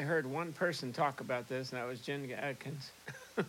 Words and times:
only 0.00 0.08
heard 0.08 0.24
one 0.24 0.52
person 0.54 0.92
talk 0.94 1.20
about 1.20 1.46
this, 1.48 1.72
and 1.72 1.80
that 1.80 1.86
was 1.86 2.00
Jen 2.00 2.24
Atkins. 2.32 2.90
About 3.36 3.46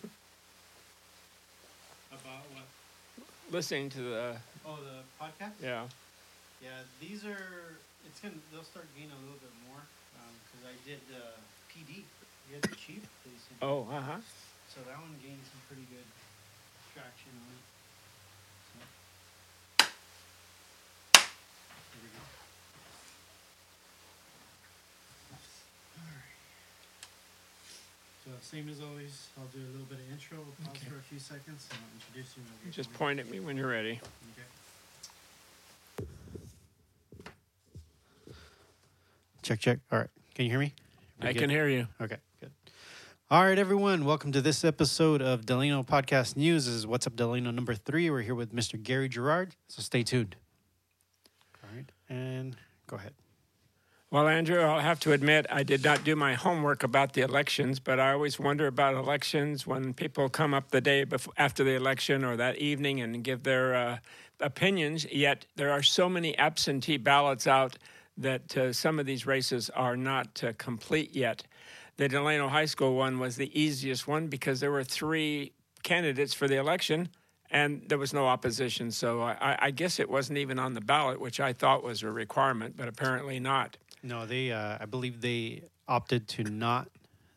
what? 2.52 2.68
Listening 3.52 3.90
to 3.92 4.00
the 4.00 4.36
Oh, 4.66 4.78
the 4.84 5.00
podcast. 5.24 5.54
yeah. 5.64 5.88
Yeah, 6.62 6.70
these 7.00 7.24
are. 7.24 7.78
It's 8.06 8.20
gonna. 8.20 8.36
They'll 8.52 8.66
start 8.66 8.86
gaining 8.98 9.12
a 9.12 9.22
little 9.24 9.40
bit 9.40 9.54
more 9.70 9.80
because 10.44 10.68
I 10.68 10.76
did 10.88 11.00
uh, 11.16 11.40
PD. 11.72 12.04
We 12.50 12.56
had 12.56 12.64
the 12.64 12.76
chief. 12.76 13.00
Oh, 13.62 13.88
uh 13.90 14.02
huh. 14.02 14.18
So 14.76 14.82
that 14.88 15.00
one 15.00 15.16
gained 15.24 15.40
some 15.48 15.62
pretty 15.70 15.88
good 15.88 16.04
traction 16.94 17.32
on 17.32 17.48
it. 17.56 17.64
So. 18.68 18.84
There 21.96 22.04
we 22.04 22.10
go. 22.12 22.24
Alright. 25.98 26.32
So 28.32 28.38
same 28.58 28.70
as 28.70 28.80
always, 28.80 29.28
I'll 29.38 29.46
do 29.48 29.60
a 29.60 29.72
little 29.72 29.86
bit 29.88 30.00
of 30.00 30.10
intro, 30.10 30.38
we'll 30.38 30.56
pause 30.66 30.78
Okay. 30.82 30.90
for 30.90 30.98
a 30.98 31.02
few 31.02 31.20
seconds, 31.20 31.68
and 31.70 31.80
I'll 31.84 31.96
introduce 32.00 32.38
you. 32.38 32.44
and 32.44 32.52
we'll 32.64 32.66
get 32.72 32.74
Just 32.74 32.90
going. 32.92 32.98
point 32.98 33.20
at 33.20 33.30
me 33.30 33.40
when 33.42 33.58
you're 33.58 33.68
ready. 33.68 34.00
Okay. 36.00 36.08
Check, 39.42 39.60
check. 39.60 39.80
All 39.92 40.00
right. 40.00 40.10
Can 40.34 40.46
you 40.46 40.52
hear 40.52 40.60
me? 40.62 40.74
We 41.22 41.28
I 41.28 41.34
good? 41.34 41.40
can 41.42 41.50
hear 41.50 41.68
you. 41.68 41.88
Okay, 42.00 42.18
good. 42.40 42.52
All 43.30 43.44
right, 43.44 43.58
everyone. 43.60 44.06
Welcome 44.06 44.32
to 44.32 44.40
this 44.42 44.64
episode 44.64 45.22
of 45.22 45.46
Delano 45.46 45.84
Podcast 45.84 46.38
News. 46.38 46.68
This 46.68 46.76
is 46.76 46.88
What's 46.88 47.06
Up 47.08 47.18
Delano 47.18 47.52
number 47.52 47.76
three. 47.76 48.10
We're 48.10 48.22
here 48.22 48.36
with 48.36 48.54
Mr. 48.56 48.82
Gary 48.82 49.10
Gerard. 49.10 49.56
So 49.68 49.82
stay 49.82 50.04
tuned. 50.04 50.38
All 51.64 51.70
right. 51.76 51.90
And 52.08 52.56
go 52.88 52.96
ahead. 52.96 53.14
Well, 54.12 54.28
Andrew, 54.28 54.60
I'll 54.60 54.82
have 54.82 55.00
to 55.02 55.14
admit 55.14 55.46
I 55.50 55.64
did 55.64 55.86
not 55.86 56.04
do 56.04 56.18
my 56.18 56.34
homework 56.34 56.84
about 56.84 57.14
the 57.14 57.22
elections, 57.22 57.80
but 57.80 57.98
I 57.98 58.12
always 58.12 58.38
wonder 58.38 58.68
about 58.68 58.94
elections 58.94 59.66
when 59.66 59.94
people 59.94 60.28
come 60.28 60.54
up 60.54 60.70
the 60.72 60.82
day 60.82 61.06
before, 61.06 61.34
after 61.38 61.64
the 61.64 61.76
election 61.76 62.26
or 62.26 62.36
that 62.36 62.58
evening 62.58 63.00
and 63.00 63.24
give 63.24 63.44
their 63.44 63.74
uh, 63.74 63.98
opinions. 64.42 65.06
Yet 65.10 65.46
there 65.56 65.72
are 65.72 65.82
so 65.82 66.10
many 66.10 66.38
absentee 66.38 66.98
ballots 66.98 67.48
out 67.48 67.78
that 68.18 68.58
uh, 68.58 68.74
some 68.74 69.00
of 69.00 69.06
these 69.06 69.26
races 69.26 69.70
are 69.70 69.96
not 69.96 70.44
uh, 70.44 70.52
complete 70.58 71.16
yet. 71.16 71.46
The 71.96 72.10
Delano 72.10 72.50
High 72.50 72.66
School 72.66 72.96
one 72.96 73.18
was 73.18 73.38
the 73.38 73.58
easiest 73.58 74.10
one 74.10 74.28
because 74.28 74.60
there 74.60 74.72
were 74.72 74.84
three 74.84 75.54
candidates 75.84 76.34
for 76.34 76.50
the 76.50 76.58
election 76.58 77.08
and 77.50 77.84
there 77.88 77.98
was 77.98 78.14
no 78.14 78.28
opposition. 78.28 78.92
So 78.92 79.22
I, 79.22 79.58
I 79.58 79.72
guess 79.72 80.02
it 80.02 80.10
wasn't 80.10 80.40
even 80.40 80.60
on 80.60 80.74
the 80.74 80.82
ballot, 80.82 81.22
which 81.22 81.40
I 81.40 81.54
thought 81.54 81.82
was 81.82 82.04
a 82.04 82.12
requirement, 82.12 82.76
but 82.76 82.90
apparently 82.90 83.40
not. 83.40 83.78
No, 84.04 84.26
they. 84.26 84.52
Uh, 84.52 84.78
I 84.80 84.86
believe 84.86 85.22
they 85.22 85.64
opted 85.88 86.28
to 86.30 86.44
not 86.44 86.90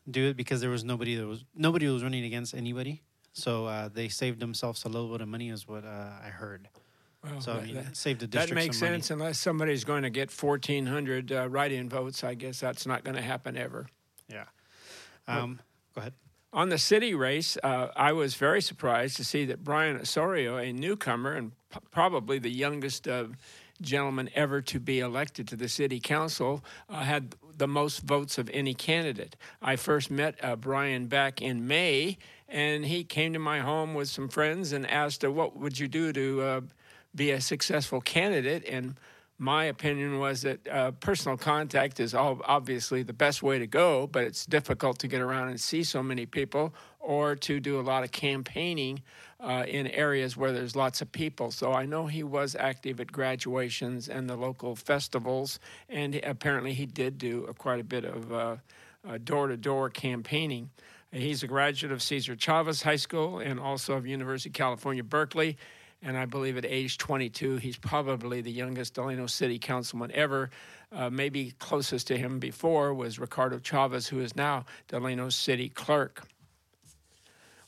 do 0.09 0.27
it 0.29 0.37
because 0.37 0.61
there 0.61 0.69
was 0.69 0.83
nobody 0.83 1.15
that 1.15 1.25
was 1.27 1.43
nobody 1.55 1.87
was 1.87 2.03
running 2.03 2.23
against 2.25 2.53
anybody. 2.53 3.01
So 3.33 3.65
uh, 3.65 3.89
they 3.93 4.07
saved 4.07 4.39
themselves 4.39 4.85
a 4.85 4.87
little 4.87 5.09
bit 5.11 5.21
of 5.21 5.27
money, 5.27 5.49
is 5.49 5.67
what 5.67 5.83
uh, 5.83 6.09
I 6.23 6.29
heard. 6.29 6.69
Well, 7.23 7.41
So 7.41 7.51
I 7.51 7.55
that- 7.55 7.65
mean, 7.65 7.75
that- 7.75 7.85
it 7.87 7.97
saved 7.97 8.21
the 8.21 8.27
that 8.27 8.31
district 8.31 8.55
makes 8.55 8.79
some 8.79 8.87
money. 8.89 8.97
sense 9.01 9.11
unless 9.11 9.39
somebody's 9.39 9.83
going 9.83 10.03
to 10.03 10.09
get 10.09 10.31
1,400 10.31 11.31
uh, 11.31 11.49
write-in 11.49 11.89
votes. 11.89 12.23
I 12.23 12.33
guess 12.35 12.59
that's 12.61 12.85
not 12.87 13.03
going 13.03 13.15
to 13.15 13.21
happen 13.21 13.57
ever. 13.57 13.87
Yeah. 14.29 14.45
Um, 15.27 15.59
go 15.93 16.01
ahead. 16.01 16.13
On 16.53 16.69
the 16.69 16.77
city 16.77 17.13
race, 17.13 17.57
uh, 17.63 17.87
I 17.97 18.13
was 18.13 18.35
very 18.35 18.61
surprised 18.61 19.17
to 19.17 19.25
see 19.25 19.43
that 19.45 19.63
Bryan 19.65 19.97
Osorio, 19.97 20.55
a 20.57 20.71
newcomer 20.71 21.33
and 21.33 21.51
p- 21.73 21.79
probably 21.91 22.39
the 22.39 22.49
youngest 22.51 23.05
uh, 23.07 23.25
gentleman 23.81 24.29
ever 24.35 24.61
to 24.61 24.79
be 24.79 24.99
elected 24.99 25.47
to 25.49 25.55
the 25.55 25.67
city 25.67 25.99
council, 25.99 26.63
uh, 26.89 27.03
had 27.03 27.35
the 27.57 27.67
most 27.67 27.99
votes 28.01 28.37
of 28.37 28.49
any 28.53 28.73
candidate. 28.73 29.35
I 29.61 29.75
first 29.75 30.11
met 30.11 30.35
uh, 30.43 30.55
Bryan 30.55 31.07
back 31.07 31.41
in 31.41 31.67
May, 31.67 32.17
and 32.47 32.85
he 32.85 33.03
came 33.03 33.33
to 33.33 33.39
my 33.39 33.59
home 33.59 33.93
with 33.93 34.09
some 34.09 34.29
friends 34.29 34.71
and 34.71 34.89
asked, 34.89 35.23
uh, 35.23 35.31
"What 35.31 35.57
would 35.57 35.79
you 35.79 35.87
do 35.87 36.13
to 36.13 36.41
uh, 36.41 36.61
be 37.15 37.31
a 37.31 37.41
successful 37.41 38.01
candidate?" 38.01 38.65
and 38.69 38.95
my 39.37 39.65
opinion 39.65 40.19
was 40.19 40.43
that 40.43 40.65
uh, 40.67 40.91
personal 40.91 41.37
contact 41.37 41.99
is 41.99 42.13
obviously 42.13 43.03
the 43.03 43.13
best 43.13 43.43
way 43.43 43.59
to 43.59 43.67
go, 43.67 44.07
but 44.07 44.23
it's 44.23 44.45
difficult 44.45 44.97
to 44.99 45.07
get 45.07 45.19
around 45.19 45.49
and 45.49 45.59
see 45.59 45.83
so 45.83 46.01
many 46.01 46.25
people 46.25 46.73
or 46.99 47.35
to 47.35 47.59
do 47.59 47.79
a 47.79 47.83
lot 47.83 48.03
of 48.03 48.11
campaigning 48.11 49.01
uh, 49.45 49.63
in 49.67 49.87
areas 49.87 50.35
where 50.35 50.51
there's 50.51 50.75
lots 50.75 51.01
of 51.01 51.11
people. 51.11 51.51
So 51.51 51.71
I 51.71 51.85
know 51.85 52.07
he 52.07 52.23
was 52.23 52.55
active 52.55 52.99
at 52.99 53.11
graduations 53.11 54.09
and 54.09 54.29
the 54.29 54.35
local 54.35 54.75
festivals, 54.75 55.59
and 55.87 56.15
apparently 56.23 56.73
he 56.73 56.85
did 56.85 57.17
do 57.17 57.53
quite 57.57 57.79
a 57.79 57.83
bit 57.83 58.05
of 58.05 58.59
door 59.23 59.47
to 59.47 59.57
door 59.57 59.89
campaigning. 59.89 60.69
He's 61.11 61.43
a 61.43 61.47
graduate 61.47 61.93
of 61.93 62.01
Cesar 62.01 62.35
Chavez 62.35 62.81
High 62.81 62.97
School 62.97 63.39
and 63.39 63.59
also 63.59 63.93
of 63.93 64.05
University 64.05 64.49
of 64.49 64.53
California, 64.53 65.03
Berkeley. 65.03 65.57
And 66.01 66.17
I 66.17 66.25
believe 66.25 66.57
at 66.57 66.65
age 66.65 66.97
22, 66.97 67.57
he's 67.57 67.77
probably 67.77 68.41
the 68.41 68.51
youngest 68.51 68.95
Delano 68.95 69.27
City 69.27 69.57
councilman 69.57 70.11
ever. 70.11 70.49
Uh, 70.91 71.09
maybe 71.09 71.53
closest 71.59 72.07
to 72.07 72.17
him 72.17 72.37
before 72.39 72.93
was 72.93 73.17
Ricardo 73.17 73.59
Chavez, 73.59 74.07
who 74.07 74.19
is 74.19 74.35
now 74.35 74.65
Delano 74.87 75.29
City 75.29 75.69
clerk. 75.69 76.23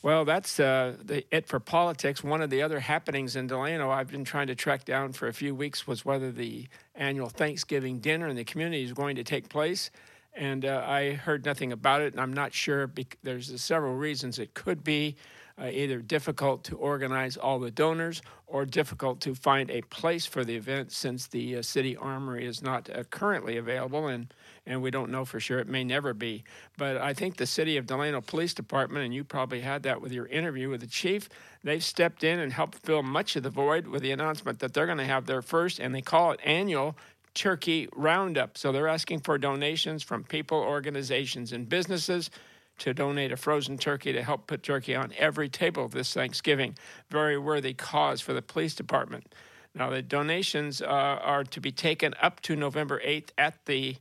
Well, 0.03 0.25
that's 0.25 0.59
uh, 0.59 0.95
the, 1.03 1.25
it 1.35 1.47
for 1.47 1.59
politics. 1.59 2.23
One 2.23 2.41
of 2.41 2.49
the 2.49 2.61
other 2.61 2.79
happenings 2.79 3.35
in 3.35 3.47
Delano 3.47 3.89
I've 3.89 4.09
been 4.09 4.23
trying 4.23 4.47
to 4.47 4.55
track 4.55 4.85
down 4.85 5.11
for 5.11 5.27
a 5.27 5.33
few 5.33 5.55
weeks 5.55 5.87
was 5.87 6.05
whether 6.05 6.31
the 6.31 6.67
annual 6.95 7.29
Thanksgiving 7.29 7.99
dinner 7.99 8.27
in 8.27 8.35
the 8.35 8.43
community 8.43 8.83
is 8.83 8.93
going 8.93 9.15
to 9.15 9.23
take 9.23 9.49
place. 9.49 9.89
And 10.35 10.65
uh, 10.65 10.83
I 10.85 11.13
heard 11.13 11.45
nothing 11.45 11.71
about 11.71 12.01
it, 12.01 12.13
and 12.13 12.21
I'm 12.21 12.33
not 12.33 12.53
sure. 12.53 12.91
There's 13.23 13.59
several 13.59 13.95
reasons 13.95 14.37
it 14.37 14.53
could 14.53 14.83
be 14.83 15.15
uh, 15.59 15.65
either 15.65 15.97
difficult 15.97 16.63
to 16.65 16.77
organize 16.77 17.35
all 17.35 17.57
the 17.57 17.71
donors 17.71 18.21
or 18.45 18.65
difficult 18.65 19.19
to 19.21 19.33
find 19.33 19.71
a 19.71 19.81
place 19.81 20.27
for 20.27 20.45
the 20.45 20.55
event 20.55 20.91
since 20.91 21.25
the 21.25 21.57
uh, 21.57 21.61
city 21.63 21.97
armory 21.97 22.45
is 22.45 22.61
not 22.61 22.87
uh, 22.91 23.03
currently 23.05 23.57
available 23.57 24.07
and, 24.07 24.31
and 24.67 24.81
we 24.81 24.91
don't 24.91 25.09
know 25.09 25.25
for 25.25 25.39
sure. 25.39 25.59
It 25.59 25.67
may 25.67 25.83
never 25.83 26.13
be. 26.13 26.43
But 26.77 26.97
I 26.97 27.13
think 27.13 27.37
the 27.37 27.45
city 27.45 27.77
of 27.77 27.87
Delano 27.87 28.21
Police 28.21 28.53
Department, 28.53 29.05
and 29.05 29.13
you 29.13 29.23
probably 29.23 29.61
had 29.61 29.83
that 29.83 30.01
with 30.01 30.11
your 30.11 30.27
interview 30.27 30.69
with 30.69 30.81
the 30.81 30.87
chief, 30.87 31.29
they've 31.63 31.83
stepped 31.83 32.23
in 32.23 32.39
and 32.39 32.53
helped 32.53 32.79
fill 32.79 33.01
much 33.01 33.35
of 33.35 33.43
the 33.43 33.49
void 33.49 33.87
with 33.87 34.01
the 34.01 34.11
announcement 34.11 34.59
that 34.59 34.73
they're 34.73 34.85
going 34.85 34.97
to 34.97 35.05
have 35.05 35.25
their 35.25 35.41
first, 35.41 35.79
and 35.79 35.95
they 35.95 36.01
call 36.01 36.31
it 36.31 36.39
annual, 36.43 36.97
turkey 37.33 37.87
roundup. 37.95 38.57
So 38.57 38.71
they're 38.71 38.87
asking 38.87 39.21
for 39.21 39.37
donations 39.37 40.03
from 40.03 40.23
people, 40.23 40.57
organizations, 40.57 41.53
and 41.53 41.67
businesses 41.69 42.29
to 42.79 42.93
donate 42.93 43.31
a 43.31 43.37
frozen 43.37 43.77
turkey 43.77 44.13
to 44.13 44.23
help 44.23 44.47
put 44.47 44.63
turkey 44.63 44.95
on 44.95 45.11
every 45.17 45.49
table 45.49 45.87
this 45.87 46.13
Thanksgiving. 46.13 46.77
Very 47.09 47.37
worthy 47.37 47.73
cause 47.73 48.21
for 48.21 48.33
the 48.33 48.41
police 48.41 48.75
department. 48.75 49.33
Now, 49.73 49.89
the 49.89 50.01
donations 50.01 50.81
uh, 50.81 50.85
are 50.85 51.43
to 51.43 51.61
be 51.61 51.71
taken 51.71 52.13
up 52.21 52.41
to 52.41 52.55
November 52.55 52.99
8th 53.05 53.29
at 53.37 53.65
the, 53.65 53.97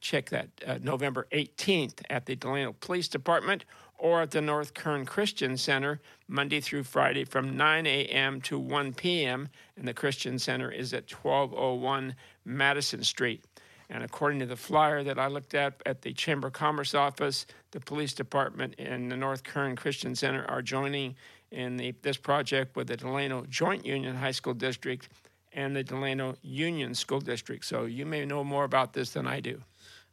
check 0.00 0.30
that, 0.30 0.48
uh, 0.66 0.78
November 0.82 1.26
18th 1.32 2.00
at 2.10 2.26
the 2.26 2.36
Delano 2.36 2.72
Police 2.72 3.08
Department 3.08 3.64
or 3.98 4.22
at 4.22 4.30
the 4.30 4.40
North 4.40 4.74
Kern 4.74 5.06
Christian 5.06 5.56
Center 5.56 6.00
Monday 6.28 6.60
through 6.60 6.82
Friday 6.82 7.24
from 7.24 7.56
9 7.56 7.86
a.m. 7.86 8.40
to 8.42 8.58
1 8.58 8.94
p.m. 8.94 9.48
And 9.76 9.88
the 9.88 9.94
Christian 9.94 10.38
Center 10.38 10.70
is 10.70 10.92
at 10.92 11.10
1201 11.10 12.14
Madison 12.44 13.02
Street. 13.02 13.44
And 13.88 14.02
according 14.02 14.40
to 14.40 14.46
the 14.46 14.56
flyer 14.56 15.04
that 15.04 15.18
I 15.18 15.28
looked 15.28 15.54
at 15.54 15.80
at 15.86 16.02
the 16.02 16.12
Chamber 16.12 16.48
of 16.48 16.54
Commerce 16.54 16.94
office, 16.94 17.46
the 17.70 17.80
police 17.80 18.12
department 18.12 18.74
and 18.78 19.10
the 19.10 19.16
North 19.16 19.44
Kern 19.44 19.76
Christian 19.76 20.14
Center 20.14 20.44
are 20.46 20.62
joining 20.62 21.14
in 21.52 21.76
the, 21.76 21.94
this 22.02 22.16
project 22.16 22.74
with 22.74 22.88
the 22.88 22.96
Delano 22.96 23.44
Joint 23.48 23.86
Union 23.86 24.16
High 24.16 24.32
School 24.32 24.54
District 24.54 25.08
and 25.52 25.74
the 25.74 25.84
Delano 25.84 26.36
Union 26.42 26.94
School 26.94 27.20
District. 27.20 27.64
So 27.64 27.84
you 27.84 28.04
may 28.04 28.24
know 28.24 28.42
more 28.42 28.64
about 28.64 28.92
this 28.92 29.10
than 29.10 29.26
I 29.26 29.40
do. 29.40 29.62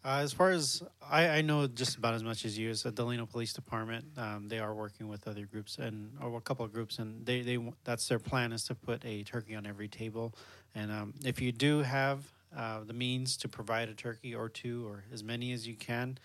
Uh, 0.05 0.19
as 0.21 0.33
far 0.33 0.51
as 0.51 0.83
I, 1.09 1.29
I 1.29 1.41
know, 1.41 1.65
just 1.65 1.95
about 1.95 2.13
as 2.13 2.23
much 2.23 2.43
as 2.43 2.57
you, 2.57 2.69
as 2.69 2.83
the 2.83 2.91
Delano 2.91 3.25
Police 3.25 3.53
Department, 3.53 4.03
um, 4.17 4.49
they 4.49 4.59
are 4.59 4.73
working 4.73 5.07
with 5.07 5.25
other 5.29 5.45
groups 5.45 5.77
and 5.77 6.11
or 6.21 6.37
a 6.37 6.41
couple 6.41 6.65
of 6.65 6.73
groups, 6.73 6.99
and 6.99 7.25
they 7.25 7.41
they 7.41 7.57
that's 7.85 8.07
their 8.09 8.19
plan 8.19 8.51
is 8.51 8.65
to 8.65 8.75
put 8.75 9.03
a 9.05 9.23
turkey 9.23 9.55
on 9.55 9.65
every 9.65 9.87
table. 9.87 10.33
And 10.75 10.91
um, 10.91 11.13
if 11.23 11.41
you 11.41 11.53
do 11.53 11.83
have 11.83 12.19
uh, 12.55 12.81
the 12.83 12.93
means 12.93 13.37
to 13.37 13.47
provide 13.47 13.87
a 13.87 13.93
turkey 13.93 14.35
or 14.35 14.49
two 14.49 14.85
or 14.87 15.05
as 15.13 15.23
many 15.23 15.53
as 15.53 15.65
you 15.65 15.75
can, 15.75 16.17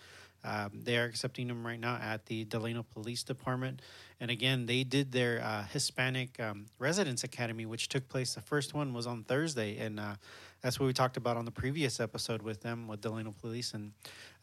um, 0.43 0.71
they 0.73 0.97
are 0.97 1.05
accepting 1.05 1.47
them 1.47 1.65
right 1.65 1.79
now 1.79 1.95
at 1.95 2.25
the 2.27 2.45
Delano 2.45 2.83
Police 2.83 3.23
Department. 3.23 3.81
And 4.21 4.31
again, 4.31 4.65
they 4.65 4.83
did 4.83 5.11
their 5.11 5.41
uh, 5.41 5.63
Hispanic 5.63 6.39
um, 6.39 6.65
Residence 6.77 7.23
Academy, 7.23 7.65
which 7.65 7.87
took 7.87 8.07
place. 8.09 8.33
The 8.35 8.41
first 8.41 8.73
one 8.73 8.93
was 8.93 9.07
on 9.07 9.23
Thursday, 9.23 9.77
and 9.77 9.99
uh, 9.99 10.15
that's 10.61 10.79
what 10.79 10.87
we 10.87 10.93
talked 10.93 11.17
about 11.17 11.37
on 11.37 11.45
the 11.45 11.51
previous 11.51 11.99
episode 11.99 12.41
with 12.41 12.61
them 12.61 12.87
with 12.87 13.01
Delano 13.01 13.33
Police. 13.41 13.73
And 13.73 13.93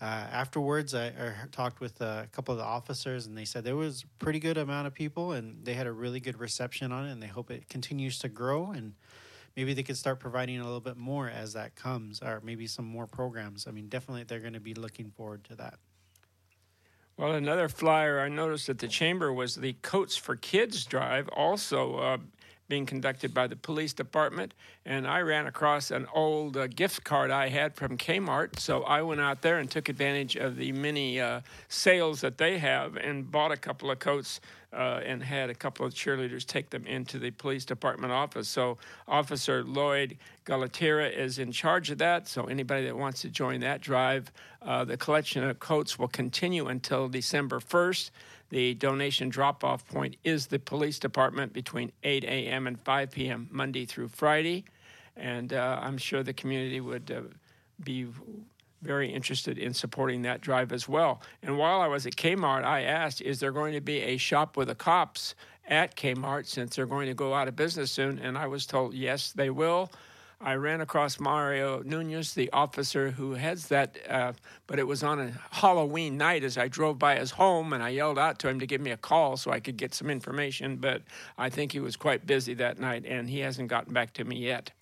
uh, 0.01 0.05
afterwards, 0.05 0.95
I, 0.95 1.09
I 1.09 1.33
talked 1.53 1.81
with 1.81 2.01
a 2.01 2.29
couple 2.33 2.53
of 2.53 2.59
the 2.59 2.65
officers, 2.65 3.27
and 3.27 3.37
they 3.37 3.45
said 3.45 3.65
there 3.65 3.77
was 3.77 4.03
a 4.03 4.25
pretty 4.25 4.39
good 4.39 4.57
amount 4.57 4.87
of 4.87 4.95
people, 4.95 5.33
and 5.33 5.65
they 5.65 5.75
had 5.75 5.87
a 5.87 5.93
really 5.93 6.21
good 6.21 6.39
reception 6.39 6.93
on 6.93 7.07
it, 7.07 7.13
and 7.13 7.23
they 7.23 7.27
hope 7.27 7.51
it 7.51 7.69
continues 7.69 8.19
to 8.21 8.29
grow 8.29 8.73
and. 8.73 8.95
Maybe 9.57 9.73
they 9.73 9.83
could 9.83 9.97
start 9.97 10.21
providing 10.21 10.61
a 10.61 10.65
little 10.65 10.81
bit 10.81 10.99
more 10.99 11.31
as 11.31 11.55
that 11.55 11.75
comes, 11.75 12.21
or 12.21 12.43
maybe 12.45 12.67
some 12.67 12.85
more 12.85 13.07
programs. 13.07 13.67
I 13.67 13.71
mean, 13.71 13.89
definitely 13.89 14.25
they're 14.25 14.41
going 14.41 14.53
to 14.53 14.61
be 14.61 14.75
looking 14.75 15.11
forward 15.11 15.45
to 15.45 15.55
that. 15.57 15.79
Well, 17.19 17.33
another 17.33 17.71
flyer 17.71 18.21
I 18.21 18.29
noticed 18.29 18.69
at 18.69 18.79
the 18.79 18.89
chamber 18.89 19.33
was 19.33 19.55
the 19.55 19.73
Coats 19.81 20.17
for 20.17 20.37
Kids 20.37 20.85
drive, 20.85 21.29
also 21.29 21.97
uh, 21.97 22.19
being 22.69 22.87
conducted 22.87 23.33
by 23.33 23.47
the 23.47 23.57
police 23.57 23.93
department. 23.93 24.55
And 24.85 25.07
I 25.07 25.21
ran 25.21 25.47
across 25.47 25.91
an 25.91 26.07
old 26.15 26.57
uh, 26.57 26.67
gift 26.67 27.05
card 27.05 27.31
I 27.31 27.49
had 27.49 27.75
from 27.75 27.97
Kmart. 27.97 28.59
So 28.59 28.83
I 28.83 29.03
went 29.03 29.21
out 29.21 29.43
there 29.43 29.59
and 29.59 29.71
took 29.71 29.89
advantage 29.89 30.37
of 30.37 30.57
the 30.57 30.73
many 30.73 31.21
uh, 31.21 31.41
sales 31.69 32.21
that 32.21 32.39
they 32.39 32.59
have 32.59 32.97
and 32.97 33.31
bought 33.31 33.53
a 33.53 33.57
couple 33.57 33.91
of 33.91 33.99
coats 33.99 34.41
uh, 34.73 35.01
and 35.05 35.23
had 35.23 35.49
a 35.49 35.55
couple 35.55 35.87
of 35.87 35.95
cheerleaders 35.95 36.45
take 36.45 36.71
them 36.71 36.87
into 36.87 37.19
the 37.19 37.31
police 37.31 37.65
department 37.65 38.13
office. 38.13 38.49
So 38.49 38.79
Officer 39.09 39.65
Lloyd 39.65 40.19
Galatira 40.45 41.11
is 41.17 41.39
in 41.39 41.51
charge 41.53 41.91
of 41.91 41.99
that. 41.99 42.29
So 42.29 42.45
anybody 42.45 42.85
that 42.87 42.97
wants 42.97 43.23
to 43.23 43.29
join 43.29 43.61
that 43.61 43.81
drive, 43.81 44.31
uh, 44.61 44.85
the 44.85 44.97
collection 44.97 45.45
of 45.45 45.59
coats 45.61 45.99
will 45.99 46.09
continue 46.09 46.67
until 46.67 47.09
December 47.09 47.59
1st. 47.59 48.11
The 48.51 48.75
donation 48.75 49.29
drop 49.29 49.65
off 49.65 49.87
point 49.87 50.17
is 50.23 50.47
the 50.47 50.59
police 50.59 50.99
department 50.99 51.53
between 51.53 51.93
8 52.05 52.25
a.m. 52.25 52.67
and 52.67 52.81
5 52.81 53.11
p.m. 53.11 53.49
Monday 53.51 53.85
through 53.85 54.09
Friday. 54.09 54.65
And 55.17 55.53
uh, 55.53 55.81
I'm 55.83 55.99
sure 55.99 56.23
the 56.23 56.33
community 56.33 56.81
would 56.81 57.11
uh, 57.11 57.23
be 57.83 58.07
very 58.83 59.13
interested 59.13 59.59
in 59.59 59.75
supporting 59.75 60.23
that 60.23 60.41
drive 60.41 60.73
as 60.73 60.89
well. 60.89 61.23
And 61.43 61.59
while 61.59 61.81
I 61.81 61.89
was 61.89 62.07
at 62.07 62.15
Kmart, 62.15 62.65
I 62.65 62.83
asked, 62.83 63.21
is 63.21 63.41
there 63.41 63.53
going 63.53 63.73
to 63.75 63.81
be 63.81 64.01
a 64.01 64.17
shop 64.17 64.57
with 64.57 64.69
the 64.69 64.75
cops 64.75 65.35
at 65.67 65.97
Kmart 65.97 66.47
since 66.47 66.77
they're 66.77 66.87
going 66.87 67.09
to 67.09 67.15
go 67.15 67.35
out 67.35 67.49
of 67.49 67.57
business 67.57 67.91
soon? 67.91 68.19
And 68.19 68.39
I 68.39 68.47
was 68.47 68.67
told, 68.67 68.95
yes, 68.95 69.33
they 69.33 69.51
will. 69.51 69.91
I 70.41 70.55
ran 70.55 70.83
across 70.83 71.19
Mario 71.19 71.83
Nunez, 71.83 72.35
the 72.35 72.51
officer 72.53 73.11
who 73.11 73.33
heads 73.33 73.69
that, 73.69 73.97
uh, 74.09 74.35
but 74.67 74.79
it 74.79 74.87
was 74.87 75.03
on 75.03 75.19
a 75.19 75.33
Halloween 75.51 76.19
night 76.19 76.45
as 76.45 76.59
I 76.59 76.69
drove 76.69 76.99
by 76.99 77.17
his 77.17 77.31
home, 77.31 77.73
and 77.73 77.83
I 77.83 77.89
yelled 77.89 78.19
out 78.19 78.39
to 78.41 78.49
him 78.49 78.61
to 78.61 78.67
give 78.67 78.83
me 78.83 78.91
a 78.91 78.99
call 78.99 79.39
so 79.39 79.51
I 79.51 79.61
could 79.61 79.79
get 79.79 79.95
some 79.95 80.11
information. 80.11 80.77
But 80.77 81.03
I 81.39 81.49
think 81.49 81.73
he 81.73 81.81
was 81.81 81.97
quite 81.97 82.27
busy 82.27 82.53
that 82.55 82.79
night, 82.79 83.05
and 83.07 83.31
he 83.31 83.41
hasn't 83.41 83.69
gotten 83.69 83.95
back 83.95 84.13
to 84.15 84.25
me 84.25 84.37
yet. 84.37 84.73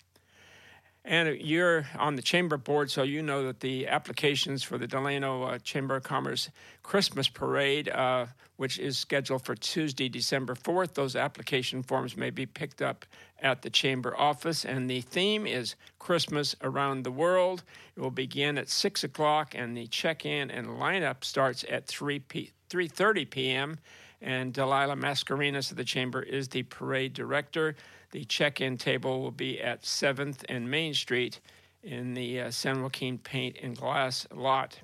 And 1.07 1.39
you're 1.39 1.85
on 1.99 2.15
the 2.15 2.23
chamber 2.23 2.57
board, 2.57 2.89
so 2.89 3.03
you 3.03 3.21
know 3.21 3.45
that 3.45 3.59
the 3.59 3.87
applications 3.87 4.63
for 4.63 4.79
the 4.79 4.87
Delano 4.87 5.43
uh, 5.43 5.59
Chamber 5.59 5.97
of 5.97 6.03
Commerce 6.03 6.49
Christmas 6.81 7.27
Parade, 7.27 7.89
uh, 7.89 8.25
which 8.55 8.79
is 8.79 8.97
scheduled 8.97 9.43
for 9.45 9.53
Tuesday, 9.53 10.09
December 10.09 10.55
4th, 10.55 10.95
those 10.95 11.15
application 11.15 11.83
forms 11.83 12.17
may 12.17 12.31
be 12.31 12.47
picked 12.47 12.81
up 12.81 13.05
at 13.39 13.61
the 13.61 13.69
chamber 13.69 14.19
office. 14.19 14.65
And 14.65 14.89
the 14.89 15.01
theme 15.01 15.45
is 15.45 15.75
Christmas 15.99 16.55
around 16.63 17.03
the 17.03 17.11
world. 17.11 17.63
It 17.95 17.99
will 17.99 18.09
begin 18.09 18.57
at 18.57 18.67
6 18.67 19.03
o'clock, 19.03 19.53
and 19.53 19.77
the 19.77 19.85
check 19.85 20.25
in 20.25 20.49
and 20.49 20.67
lineup 20.67 21.23
starts 21.23 21.63
at 21.69 21.85
3 21.85 22.17
p- 22.17 22.51
3.30 22.71 23.29
p.m. 23.29 23.79
And 24.21 24.51
Delilah 24.53 24.95
Mascarenas 24.95 25.69
of 25.69 25.77
the 25.77 25.83
chamber 25.83 26.23
is 26.23 26.47
the 26.47 26.63
parade 26.63 27.13
director. 27.13 27.75
The 28.15 28.23
check 28.23 28.61
in 28.61 28.77
table 28.77 29.19
will 29.19 29.29
be 29.29 29.59
at 29.59 29.81
7th 29.81 30.45
and 30.47 30.71
Main 30.71 30.93
Street 30.93 31.41
in 31.83 32.13
the 32.13 32.43
uh, 32.43 32.49
San 32.49 32.81
Joaquin 32.81 33.17
Paint 33.17 33.57
and 33.61 33.75
Glass 33.75 34.25
lot. 34.33 34.79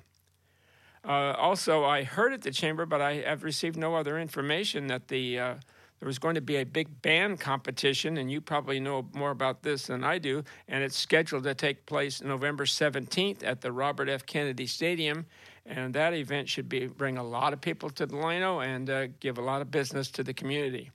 Uh, 1.02 1.32
also, 1.38 1.82
I 1.82 2.02
heard 2.02 2.34
at 2.34 2.42
the 2.42 2.50
chamber, 2.50 2.84
but 2.84 3.00
I 3.00 3.22
have 3.22 3.42
received 3.42 3.78
no 3.78 3.94
other 3.94 4.18
information 4.18 4.86
that 4.88 5.08
the 5.08 5.38
uh, 5.38 5.54
there 5.98 6.06
was 6.06 6.18
going 6.18 6.34
to 6.34 6.42
be 6.42 6.56
a 6.56 6.66
big 6.66 7.00
band 7.00 7.40
competition, 7.40 8.18
and 8.18 8.30
you 8.30 8.42
probably 8.42 8.78
know 8.78 9.08
more 9.14 9.30
about 9.30 9.62
this 9.62 9.86
than 9.86 10.04
I 10.04 10.18
do. 10.18 10.44
And 10.68 10.84
it's 10.84 10.98
scheduled 10.98 11.44
to 11.44 11.54
take 11.54 11.86
place 11.86 12.20
November 12.20 12.66
17th 12.66 13.42
at 13.42 13.62
the 13.62 13.72
Robert 13.72 14.10
F. 14.10 14.26
Kennedy 14.26 14.66
Stadium, 14.66 15.24
and 15.64 15.94
that 15.94 16.12
event 16.12 16.50
should 16.50 16.68
be 16.68 16.86
bring 16.86 17.16
a 17.16 17.24
lot 17.24 17.54
of 17.54 17.62
people 17.62 17.88
to 17.88 18.04
Delano 18.04 18.60
and 18.60 18.90
uh, 18.90 19.06
give 19.20 19.38
a 19.38 19.42
lot 19.42 19.62
of 19.62 19.70
business 19.70 20.10
to 20.10 20.22
the 20.22 20.34
community. 20.34 20.90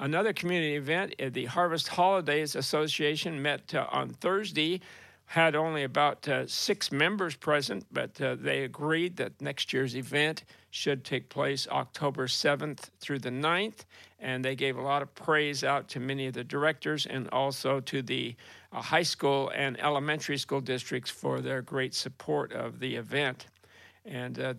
Another 0.00 0.32
community 0.32 0.76
event, 0.76 1.14
the 1.18 1.46
Harvest 1.46 1.88
Holidays 1.88 2.54
Association 2.54 3.42
met 3.42 3.74
uh, 3.74 3.86
on 3.90 4.10
Thursday, 4.10 4.80
had 5.26 5.56
only 5.56 5.82
about 5.82 6.26
uh, 6.28 6.46
six 6.46 6.92
members 6.92 7.34
present, 7.34 7.84
but 7.92 8.18
uh, 8.20 8.36
they 8.36 8.62
agreed 8.62 9.16
that 9.16 9.42
next 9.42 9.72
year's 9.72 9.96
event 9.96 10.44
should 10.70 11.04
take 11.04 11.28
place 11.28 11.66
October 11.70 12.28
7th 12.28 12.90
through 13.00 13.18
the 13.18 13.30
9th. 13.30 13.84
And 14.20 14.44
they 14.44 14.54
gave 14.54 14.78
a 14.78 14.80
lot 14.80 15.02
of 15.02 15.12
praise 15.16 15.64
out 15.64 15.88
to 15.88 16.00
many 16.00 16.28
of 16.28 16.34
the 16.34 16.44
directors 16.44 17.04
and 17.04 17.28
also 17.30 17.80
to 17.80 18.00
the 18.00 18.36
uh, 18.72 18.80
high 18.80 19.02
school 19.02 19.50
and 19.54 19.78
elementary 19.80 20.38
school 20.38 20.60
districts 20.60 21.10
for 21.10 21.40
their 21.40 21.60
great 21.60 21.94
support 21.94 22.52
of 22.52 22.78
the 22.78 22.94
event. 22.94 23.46
And 24.06 24.38
uh, 24.38 24.54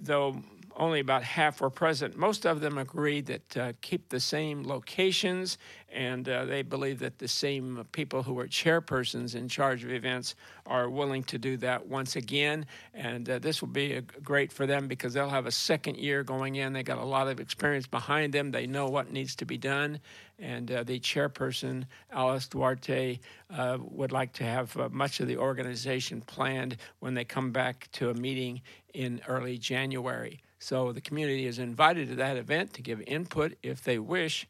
though 0.00 0.36
only 0.76 1.00
about 1.00 1.22
half 1.22 1.60
were 1.60 1.70
present. 1.70 2.16
Most 2.16 2.46
of 2.46 2.60
them 2.60 2.78
agreed 2.78 3.26
that 3.26 3.56
uh, 3.56 3.72
keep 3.80 4.08
the 4.08 4.20
same 4.20 4.62
locations, 4.64 5.58
and 5.92 6.28
uh, 6.28 6.44
they 6.44 6.62
believe 6.62 6.98
that 7.00 7.18
the 7.18 7.28
same 7.28 7.84
people 7.92 8.22
who 8.22 8.38
are 8.38 8.46
chairpersons 8.46 9.34
in 9.34 9.48
charge 9.48 9.84
of 9.84 9.90
events 9.90 10.34
are 10.66 10.88
willing 10.88 11.22
to 11.24 11.38
do 11.38 11.56
that 11.58 11.86
once 11.86 12.16
again. 12.16 12.66
And 12.94 13.28
uh, 13.28 13.38
this 13.38 13.60
will 13.60 13.68
be 13.68 14.00
great 14.22 14.52
for 14.52 14.66
them 14.66 14.88
because 14.88 15.14
they'll 15.14 15.28
have 15.28 15.46
a 15.46 15.52
second 15.52 15.96
year 15.96 16.22
going 16.22 16.56
in. 16.56 16.72
They 16.72 16.82
got 16.82 16.98
a 16.98 17.04
lot 17.04 17.28
of 17.28 17.40
experience 17.40 17.86
behind 17.86 18.32
them. 18.32 18.50
They 18.50 18.66
know 18.66 18.88
what 18.88 19.12
needs 19.12 19.34
to 19.36 19.44
be 19.44 19.58
done. 19.58 20.00
And 20.38 20.70
uh, 20.70 20.84
the 20.84 20.98
chairperson, 20.98 21.84
Alice 22.10 22.48
Duarte, 22.48 23.18
uh, 23.50 23.78
would 23.80 24.12
like 24.12 24.32
to 24.34 24.44
have 24.44 24.74
uh, 24.76 24.88
much 24.90 25.20
of 25.20 25.28
the 25.28 25.36
organization 25.36 26.22
planned 26.22 26.76
when 27.00 27.14
they 27.14 27.24
come 27.24 27.50
back 27.50 27.88
to 27.92 28.10
a 28.10 28.14
meeting 28.14 28.62
in 28.94 29.20
early 29.28 29.58
January. 29.58 30.40
So 30.60 30.92
the 30.92 31.00
community 31.00 31.46
is 31.46 31.58
invited 31.58 32.10
to 32.10 32.14
that 32.16 32.36
event 32.36 32.74
to 32.74 32.82
give 32.82 33.00
input 33.06 33.56
if 33.62 33.82
they 33.82 33.98
wish. 33.98 34.46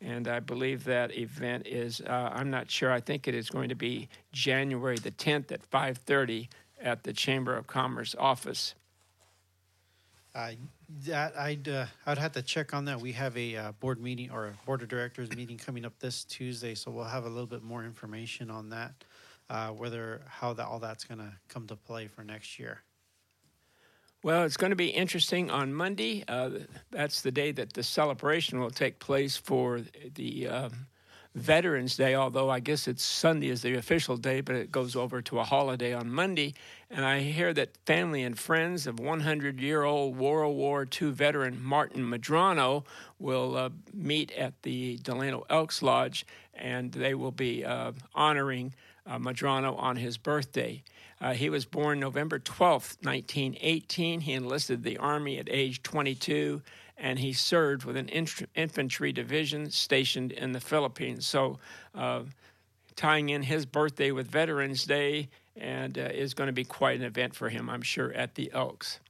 And 0.00 0.28
I 0.28 0.38
believe 0.40 0.84
that 0.84 1.14
event 1.14 1.66
is, 1.66 2.00
uh, 2.00 2.30
I'm 2.32 2.50
not 2.50 2.70
sure, 2.70 2.90
I 2.90 3.00
think 3.00 3.28
it 3.28 3.34
is 3.34 3.50
going 3.50 3.68
to 3.68 3.74
be 3.74 4.08
January 4.32 4.96
the 4.96 5.10
10th 5.10 5.52
at 5.52 5.68
5.30 5.68 6.48
at 6.80 7.02
the 7.02 7.12
Chamber 7.12 7.54
of 7.54 7.66
Commerce 7.66 8.14
office. 8.18 8.74
Uh, 10.32 10.52
that 11.06 11.36
I'd 11.36 11.68
uh, 11.68 11.86
I'd 12.06 12.18
have 12.18 12.30
to 12.32 12.42
check 12.42 12.72
on 12.72 12.84
that. 12.84 13.00
We 13.00 13.10
have 13.12 13.36
a 13.36 13.56
uh, 13.56 13.72
board 13.72 14.00
meeting 14.00 14.30
or 14.30 14.46
a 14.46 14.52
board 14.64 14.80
of 14.80 14.88
directors 14.88 15.28
meeting 15.34 15.58
coming 15.58 15.84
up 15.84 15.98
this 15.98 16.22
Tuesday, 16.22 16.76
so 16.76 16.92
we'll 16.92 17.02
have 17.02 17.24
a 17.24 17.28
little 17.28 17.48
bit 17.48 17.64
more 17.64 17.84
information 17.84 18.48
on 18.48 18.70
that, 18.70 18.92
uh, 19.48 19.70
whether 19.70 20.22
how 20.28 20.52
that 20.52 20.66
all 20.66 20.78
that's 20.78 21.02
going 21.02 21.18
to 21.18 21.32
come 21.48 21.66
to 21.66 21.74
play 21.74 22.06
for 22.06 22.22
next 22.22 22.60
year. 22.60 22.84
Well, 24.22 24.42
it's 24.44 24.58
going 24.58 24.70
to 24.70 24.76
be 24.76 24.90
interesting 24.90 25.50
on 25.50 25.72
Monday. 25.72 26.24
Uh, 26.28 26.50
that's 26.90 27.22
the 27.22 27.32
day 27.32 27.52
that 27.52 27.72
the 27.72 27.82
celebration 27.82 28.60
will 28.60 28.70
take 28.70 28.98
place 28.98 29.38
for 29.38 29.80
the 30.14 30.46
um, 30.46 30.72
Veterans 31.34 31.96
Day, 31.96 32.14
although 32.14 32.50
I 32.50 32.60
guess 32.60 32.86
it's 32.86 33.02
Sunday 33.02 33.48
is 33.48 33.62
the 33.62 33.76
official 33.76 34.18
day, 34.18 34.42
but 34.42 34.56
it 34.56 34.70
goes 34.70 34.94
over 34.94 35.22
to 35.22 35.38
a 35.38 35.44
holiday 35.44 35.94
on 35.94 36.10
Monday. 36.10 36.52
And 36.90 37.02
I 37.02 37.20
hear 37.20 37.54
that 37.54 37.78
family 37.86 38.22
and 38.22 38.38
friends 38.38 38.86
of 38.86 39.00
100 39.00 39.58
year 39.58 39.84
old 39.84 40.18
World 40.18 40.54
War 40.54 40.86
II 41.00 41.12
veteran 41.12 41.58
Martin 41.62 42.04
Madrano 42.04 42.84
will 43.18 43.56
uh, 43.56 43.70
meet 43.94 44.32
at 44.32 44.52
the 44.64 44.98
Delano 44.98 45.46
Elks 45.48 45.80
Lodge 45.80 46.26
and 46.52 46.92
they 46.92 47.14
will 47.14 47.32
be 47.32 47.64
uh, 47.64 47.92
honoring 48.14 48.74
uh, 49.06 49.18
Madrano 49.18 49.78
on 49.78 49.96
his 49.96 50.18
birthday. 50.18 50.82
Uh, 51.20 51.34
he 51.34 51.50
was 51.50 51.64
born 51.64 52.00
November 52.00 52.38
12, 52.38 52.96
1918. 53.02 54.20
He 54.20 54.32
enlisted 54.32 54.82
the 54.82 54.96
Army 54.96 55.38
at 55.38 55.48
age 55.50 55.82
22, 55.82 56.62
and 56.96 57.18
he 57.18 57.32
served 57.32 57.84
with 57.84 57.96
an 57.96 58.08
infantry 58.08 59.12
division 59.12 59.70
stationed 59.70 60.32
in 60.32 60.52
the 60.52 60.60
Philippines. 60.60 61.26
So, 61.26 61.58
uh, 61.94 62.22
tying 62.96 63.28
in 63.30 63.42
his 63.42 63.66
birthday 63.66 64.10
with 64.12 64.26
Veterans 64.28 64.84
Day 64.84 65.28
and 65.56 65.98
uh, 65.98 66.02
is 66.12 66.34
going 66.34 66.48
to 66.48 66.52
be 66.52 66.64
quite 66.64 66.98
an 66.98 67.06
event 67.06 67.34
for 67.34 67.48
him, 67.48 67.68
I'm 67.68 67.82
sure, 67.82 68.12
at 68.12 68.34
the 68.34 68.50
Elks. 68.52 69.00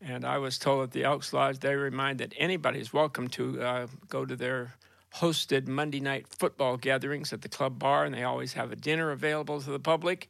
And 0.00 0.24
I 0.24 0.38
was 0.38 0.58
told 0.58 0.84
at 0.84 0.90
the 0.92 1.04
Elks 1.04 1.32
Lodge 1.32 1.58
they 1.58 1.74
remind 1.74 2.20
that 2.20 2.32
anybody 2.36 2.80
is 2.80 2.92
welcome 2.92 3.28
to 3.30 3.60
uh, 3.60 3.86
go 4.08 4.24
to 4.24 4.36
their 4.36 4.74
hosted 5.16 5.66
Monday 5.66 6.00
night 6.00 6.26
football 6.28 6.76
gatherings 6.76 7.32
at 7.32 7.42
the 7.42 7.48
club 7.48 7.78
bar, 7.78 8.04
and 8.04 8.14
they 8.14 8.22
always 8.22 8.52
have 8.52 8.70
a 8.70 8.76
dinner 8.76 9.10
available 9.10 9.60
to 9.60 9.70
the 9.70 9.80
public. 9.80 10.28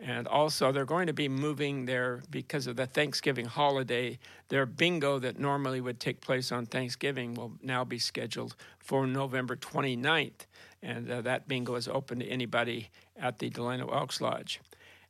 And 0.00 0.26
also, 0.26 0.72
they're 0.72 0.84
going 0.84 1.06
to 1.06 1.12
be 1.12 1.28
moving 1.28 1.84
their, 1.84 2.22
because 2.28 2.66
of 2.66 2.76
the 2.76 2.86
Thanksgiving 2.86 3.46
holiday, 3.46 4.18
their 4.48 4.66
bingo 4.66 5.18
that 5.20 5.38
normally 5.38 5.80
would 5.80 6.00
take 6.00 6.20
place 6.20 6.50
on 6.50 6.66
Thanksgiving 6.66 7.34
will 7.34 7.52
now 7.62 7.84
be 7.84 7.98
scheduled 7.98 8.56
for 8.80 9.06
November 9.06 9.56
29th. 9.56 10.46
And 10.82 11.10
uh, 11.10 11.22
that 11.22 11.46
bingo 11.46 11.76
is 11.76 11.88
open 11.88 12.18
to 12.18 12.26
anybody 12.26 12.90
at 13.16 13.38
the 13.38 13.48
Delano 13.48 13.88
Elks 13.88 14.20
Lodge. 14.20 14.60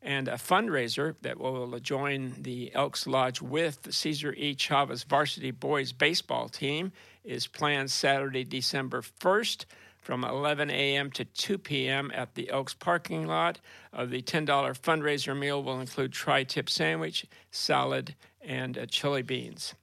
And 0.03 0.29
a 0.29 0.35
fundraiser 0.35 1.15
that 1.23 1.39
will 1.41 1.79
join 1.81 2.35
the 2.39 2.71
Elks 2.75 3.07
Lodge 3.07 3.41
with 3.41 3.83
the 3.83 3.93
Cesar 3.93 4.35
E. 4.35 4.55
Chavez 4.55 5.03
varsity 5.03 5.51
boys 5.51 5.93
baseball 5.93 6.51
team 6.51 6.93
is 7.25 7.47
planned 7.47 7.91
Saturday, 7.91 8.45
December 8.45 9.01
1st 9.01 9.65
from 10.05 10.23
11 10.23 10.69
a.m. 10.71 11.11
to 11.13 11.25
2 11.25 11.57
p.m. 11.57 12.13
at 12.15 12.35
the 12.35 12.51
Elks 12.51 12.75
parking 12.75 13.27
lot. 13.27 13.59
Uh, 13.93 14.05
the 14.05 14.21
$10 14.21 14.47
fundraiser 14.79 15.37
meal 15.37 15.63
will 15.63 15.81
include 15.81 16.13
tri-tip 16.13 16.69
sandwich, 16.69 17.25
salad, 17.51 18.15
and 18.43 18.77
uh, 18.77 18.85
chili 18.85 19.23
beans. 19.23 19.75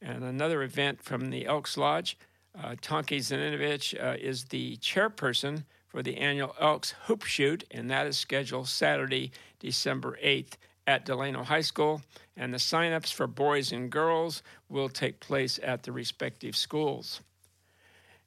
And 0.00 0.24
another 0.24 0.62
event 0.62 1.02
from 1.02 1.28
the 1.28 1.44
Elks 1.44 1.76
Lodge, 1.76 2.16
uh, 2.58 2.76
Tonki 2.80 3.18
Zaninovich 3.18 3.94
uh, 4.02 4.16
is 4.18 4.44
the 4.44 4.78
chairperson 4.78 5.64
for 5.86 6.02
the 6.02 6.16
annual 6.16 6.54
Elks 6.58 6.94
Hoop 7.04 7.24
Shoot, 7.24 7.64
and 7.70 7.90
that 7.90 8.06
is 8.06 8.16
scheduled 8.16 8.68
Saturday, 8.68 9.32
December 9.60 10.18
8th 10.24 10.54
at 10.86 11.04
Delano 11.04 11.44
High 11.44 11.60
School. 11.60 12.00
And 12.38 12.54
the 12.54 12.58
sign-ups 12.58 13.10
for 13.10 13.26
boys 13.26 13.72
and 13.72 13.90
girls 13.90 14.42
will 14.70 14.88
take 14.88 15.20
place 15.20 15.60
at 15.62 15.82
the 15.82 15.92
respective 15.92 16.56
schools. 16.56 17.20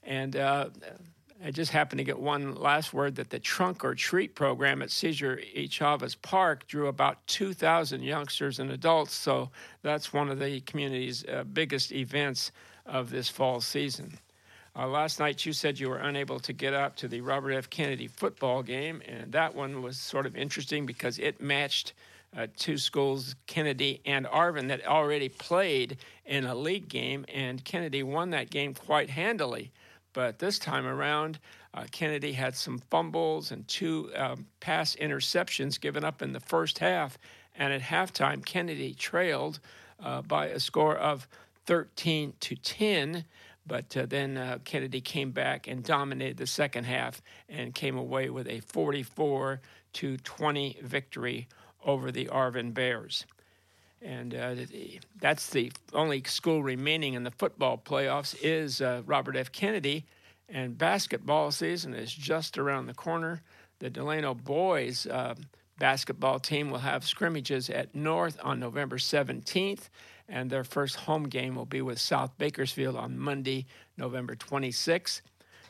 And 0.03 0.35
uh, 0.35 0.69
I 1.43 1.49
just 1.49 1.71
happened 1.71 1.97
to 1.97 2.03
get 2.03 2.19
one 2.19 2.53
last 2.53 2.93
word 2.93 3.15
that 3.15 3.31
the 3.31 3.39
Trunk 3.39 3.83
or 3.83 3.95
Treat 3.95 4.35
program 4.35 4.83
at 4.83 4.91
Cesar 4.91 5.41
y 5.55 5.67
Chavez 5.69 6.13
Park 6.13 6.67
drew 6.67 6.87
about 6.87 7.25
2,000 7.27 8.03
youngsters 8.03 8.59
and 8.59 8.69
adults. 8.69 9.15
So 9.15 9.49
that's 9.81 10.13
one 10.13 10.29
of 10.29 10.39
the 10.39 10.61
community's 10.61 11.25
uh, 11.25 11.43
biggest 11.43 11.91
events 11.93 12.51
of 12.85 13.09
this 13.09 13.27
fall 13.27 13.59
season. 13.59 14.19
Uh, 14.75 14.87
last 14.87 15.19
night, 15.19 15.45
you 15.45 15.51
said 15.51 15.79
you 15.79 15.89
were 15.89 15.97
unable 15.97 16.39
to 16.39 16.53
get 16.53 16.73
out 16.73 16.95
to 16.97 17.07
the 17.07 17.21
Robert 17.21 17.53
F. 17.53 17.69
Kennedy 17.69 18.07
football 18.07 18.61
game, 18.61 19.01
and 19.07 19.31
that 19.31 19.55
one 19.55 19.81
was 19.81 19.97
sort 19.97 20.25
of 20.25 20.37
interesting 20.37 20.85
because 20.85 21.17
it 21.17 21.41
matched 21.41 21.93
uh, 22.37 22.47
two 22.55 22.77
schools, 22.77 23.35
Kennedy 23.47 23.99
and 24.05 24.25
Arvin, 24.27 24.67
that 24.69 24.85
already 24.85 25.27
played 25.27 25.97
in 26.25 26.45
a 26.45 26.55
league 26.55 26.87
game, 26.87 27.25
and 27.33 27.65
Kennedy 27.65 28.03
won 28.03 28.29
that 28.29 28.49
game 28.49 28.73
quite 28.73 29.09
handily. 29.09 29.71
But 30.13 30.39
this 30.39 30.59
time 30.59 30.85
around, 30.85 31.39
uh, 31.73 31.85
Kennedy 31.91 32.33
had 32.33 32.55
some 32.55 32.79
fumbles 32.89 33.51
and 33.51 33.67
two 33.67 34.11
um, 34.15 34.45
pass 34.59 34.95
interceptions 34.95 35.79
given 35.79 36.03
up 36.03 36.21
in 36.21 36.33
the 36.33 36.39
first 36.39 36.79
half. 36.79 37.17
And 37.55 37.73
at 37.73 37.81
halftime, 37.81 38.45
Kennedy 38.45 38.93
trailed 38.93 39.59
uh, 39.99 40.21
by 40.21 40.47
a 40.47 40.59
score 40.59 40.97
of 40.97 41.27
13 41.65 42.33
to 42.39 42.55
10. 42.55 43.25
But 43.65 43.95
uh, 43.95 44.05
then 44.07 44.37
uh, 44.37 44.59
Kennedy 44.63 45.01
came 45.01 45.31
back 45.31 45.67
and 45.67 45.83
dominated 45.83 46.37
the 46.37 46.47
second 46.47 46.85
half 46.85 47.21
and 47.47 47.73
came 47.73 47.97
away 47.97 48.29
with 48.29 48.47
a 48.47 48.59
44 48.61 49.61
to 49.93 50.17
20 50.17 50.77
victory 50.81 51.47
over 51.85 52.11
the 52.11 52.25
Arvin 52.25 52.73
Bears. 52.73 53.25
And 54.01 54.33
uh, 54.33 54.55
that's 55.19 55.49
the 55.49 55.71
only 55.93 56.23
school 56.25 56.63
remaining 56.63 57.13
in 57.13 57.23
the 57.23 57.31
football 57.31 57.77
playoffs 57.77 58.35
is 58.41 58.81
uh, 58.81 59.03
Robert 59.05 59.35
F. 59.35 59.51
Kennedy. 59.51 60.05
And 60.49 60.77
basketball 60.77 61.51
season 61.51 61.93
is 61.93 62.13
just 62.13 62.57
around 62.57 62.87
the 62.87 62.93
corner. 62.93 63.41
The 63.79 63.89
Delano 63.89 64.33
boys 64.33 65.07
uh, 65.07 65.35
basketball 65.79 66.39
team 66.39 66.69
will 66.69 66.79
have 66.79 67.05
scrimmages 67.05 67.69
at 67.69 67.95
North 67.95 68.37
on 68.43 68.59
November 68.59 68.97
17th, 68.97 69.89
and 70.29 70.49
their 70.49 70.63
first 70.63 70.95
home 70.95 71.23
game 71.23 71.55
will 71.55 71.65
be 71.65 71.81
with 71.81 71.99
South 71.99 72.37
Bakersfield 72.37 72.95
on 72.95 73.17
Monday, 73.17 73.65
November 73.97 74.35
26th. 74.35 75.21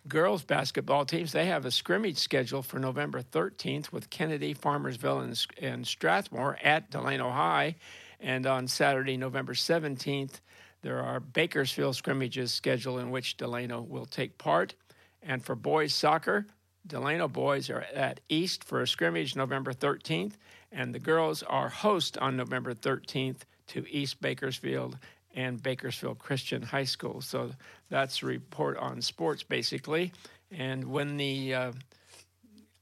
Girls 0.07 0.43
basketball 0.43 1.05
teams, 1.05 1.31
they 1.31 1.45
have 1.45 1.65
a 1.65 1.71
scrimmage 1.71 2.17
schedule 2.17 2.61
for 2.61 2.79
November 2.79 3.21
13th 3.21 3.91
with 3.93 4.09
Kennedy, 4.09 4.53
Farmersville, 4.53 5.23
and, 5.23 5.45
and 5.61 5.87
Strathmore 5.87 6.57
at 6.63 6.89
Delano 6.89 7.29
High. 7.29 7.75
And 8.21 8.45
on 8.45 8.67
Saturday, 8.67 9.17
November 9.17 9.53
17th, 9.53 10.41
there 10.83 11.01
are 11.01 11.19
Bakersfield 11.19 11.95
scrimmages 11.95 12.53
scheduled 12.53 12.99
in 12.99 13.11
which 13.11 13.37
Delano 13.37 13.81
will 13.81 14.05
take 14.05 14.37
part. 14.37 14.75
And 15.23 15.43
for 15.43 15.55
boys 15.55 15.93
soccer, 15.93 16.45
Delano 16.85 17.27
boys 17.27 17.69
are 17.69 17.85
at 17.93 18.19
East 18.29 18.63
for 18.63 18.81
a 18.81 18.87
scrimmage 18.87 19.35
November 19.35 19.73
13th, 19.73 20.33
and 20.71 20.93
the 20.93 20.99
girls 20.99 21.43
are 21.43 21.69
host 21.69 22.17
on 22.17 22.37
November 22.37 22.73
13th 22.73 23.41
to 23.67 23.85
East 23.89 24.21
Bakersfield 24.21 24.97
and 25.35 25.61
Bakersfield 25.61 26.19
Christian 26.19 26.61
High 26.61 26.83
School. 26.83 27.21
So 27.21 27.51
that's 27.89 28.23
a 28.23 28.25
report 28.25 28.77
on 28.77 29.01
sports 29.01 29.43
basically. 29.43 30.11
And 30.51 30.85
when 30.85 31.17
the 31.17 31.53
uh, 31.53 31.71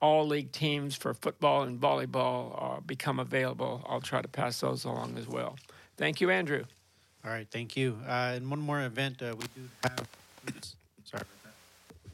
all 0.01 0.25
league 0.25 0.51
teams 0.51 0.95
for 0.95 1.13
football 1.13 1.63
and 1.63 1.79
volleyball 1.79 2.77
uh, 2.77 2.79
become 2.81 3.19
available, 3.19 3.85
I'll 3.87 4.01
try 4.01 4.21
to 4.21 4.27
pass 4.27 4.59
those 4.61 4.85
along 4.85 5.17
as 5.17 5.27
well. 5.27 5.57
Thank 5.97 6.21
you, 6.21 6.29
Andrew. 6.29 6.63
All 7.25 7.31
right, 7.31 7.47
thank 7.51 7.75
you. 7.75 7.97
Uh, 8.07 8.33
and 8.35 8.49
one 8.49 8.59
more 8.59 8.81
event 8.81 9.21
uh, 9.21 9.35
we 9.37 9.45
do 9.55 9.69
have. 9.83 10.07
Oops, 10.47 10.75
sorry 11.03 11.21
about 11.21 11.43
that. 11.43 12.11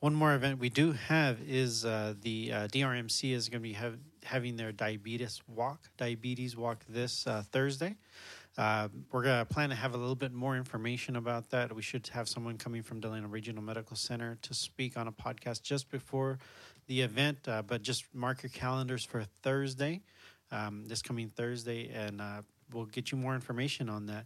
One 0.00 0.14
more 0.14 0.34
event 0.34 0.58
we 0.58 0.68
do 0.68 0.92
have 0.92 1.38
is 1.48 1.86
uh, 1.86 2.14
the 2.20 2.52
uh, 2.52 2.68
DRMC 2.68 3.32
is 3.32 3.48
going 3.48 3.62
to 3.62 3.66
be 3.66 3.72
have, 3.72 3.96
having 4.24 4.56
their 4.56 4.72
diabetes 4.72 5.40
walk, 5.48 5.88
diabetes 5.96 6.56
walk 6.56 6.84
this 6.88 7.26
uh, 7.26 7.42
Thursday. 7.50 7.96
Uh, 8.58 8.88
we're 9.12 9.22
going 9.22 9.38
to 9.38 9.44
plan 9.44 9.68
to 9.68 9.74
have 9.74 9.94
a 9.94 9.98
little 9.98 10.14
bit 10.14 10.32
more 10.32 10.56
information 10.56 11.16
about 11.16 11.50
that. 11.50 11.74
We 11.74 11.82
should 11.82 12.06
have 12.08 12.28
someone 12.28 12.56
coming 12.56 12.82
from 12.82 13.00
Delano 13.00 13.28
Regional 13.28 13.62
Medical 13.62 13.96
Center 13.96 14.38
to 14.42 14.54
speak 14.54 14.96
on 14.96 15.08
a 15.08 15.12
podcast 15.12 15.62
just 15.62 15.90
before 15.90 16.38
the 16.86 17.02
event. 17.02 17.38
Uh, 17.46 17.62
but 17.62 17.82
just 17.82 18.04
mark 18.14 18.42
your 18.42 18.50
calendars 18.50 19.04
for 19.04 19.24
Thursday, 19.42 20.00
um, 20.50 20.84
this 20.86 21.02
coming 21.02 21.28
Thursday, 21.28 21.90
and 21.92 22.20
uh, 22.22 22.40
we'll 22.72 22.86
get 22.86 23.12
you 23.12 23.18
more 23.18 23.34
information 23.34 23.90
on 23.90 24.06
that. 24.06 24.24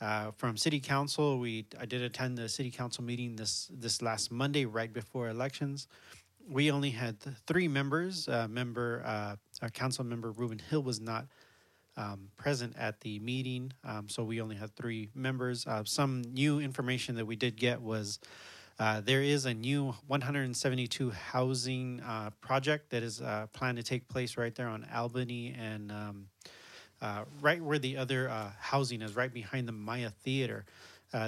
Uh, 0.00 0.30
from 0.36 0.56
City 0.56 0.78
Council, 0.78 1.38
we 1.38 1.66
I 1.80 1.86
did 1.86 2.02
attend 2.02 2.38
the 2.38 2.48
City 2.48 2.70
Council 2.70 3.02
meeting 3.02 3.34
this 3.34 3.68
this 3.72 4.00
last 4.00 4.30
Monday, 4.30 4.64
right 4.64 4.92
before 4.92 5.28
elections. 5.28 5.88
We 6.48 6.70
only 6.70 6.90
had 6.90 7.16
three 7.46 7.68
members. 7.68 8.28
Uh, 8.28 8.48
member, 8.48 9.02
uh, 9.04 9.36
our 9.62 9.70
council 9.70 10.04
member 10.04 10.30
Ruben 10.32 10.58
Hill 10.58 10.82
was 10.82 11.00
not 11.00 11.26
um, 11.96 12.28
present 12.36 12.74
at 12.78 13.00
the 13.00 13.18
meeting, 13.18 13.72
um, 13.84 14.08
so 14.08 14.24
we 14.24 14.40
only 14.40 14.56
had 14.56 14.74
three 14.76 15.10
members. 15.14 15.66
Uh, 15.66 15.82
some 15.84 16.22
new 16.32 16.60
information 16.60 17.16
that 17.16 17.26
we 17.26 17.36
did 17.36 17.56
get 17.56 17.80
was 17.80 18.18
uh, 18.78 19.00
there 19.00 19.22
is 19.22 19.44
a 19.44 19.54
new 19.54 19.94
172 20.06 21.10
housing 21.10 22.00
uh, 22.00 22.30
project 22.40 22.90
that 22.90 23.02
is 23.02 23.20
uh, 23.20 23.46
planned 23.52 23.76
to 23.76 23.82
take 23.82 24.08
place 24.08 24.36
right 24.36 24.54
there 24.54 24.68
on 24.68 24.86
Albany 24.92 25.54
and 25.58 25.92
um, 25.92 26.26
uh, 27.00 27.24
right 27.40 27.62
where 27.62 27.78
the 27.78 27.96
other 27.96 28.28
uh, 28.28 28.50
housing 28.58 29.02
is, 29.02 29.14
right 29.14 29.32
behind 29.32 29.68
the 29.68 29.72
Maya 29.72 30.10
Theater. 30.10 30.64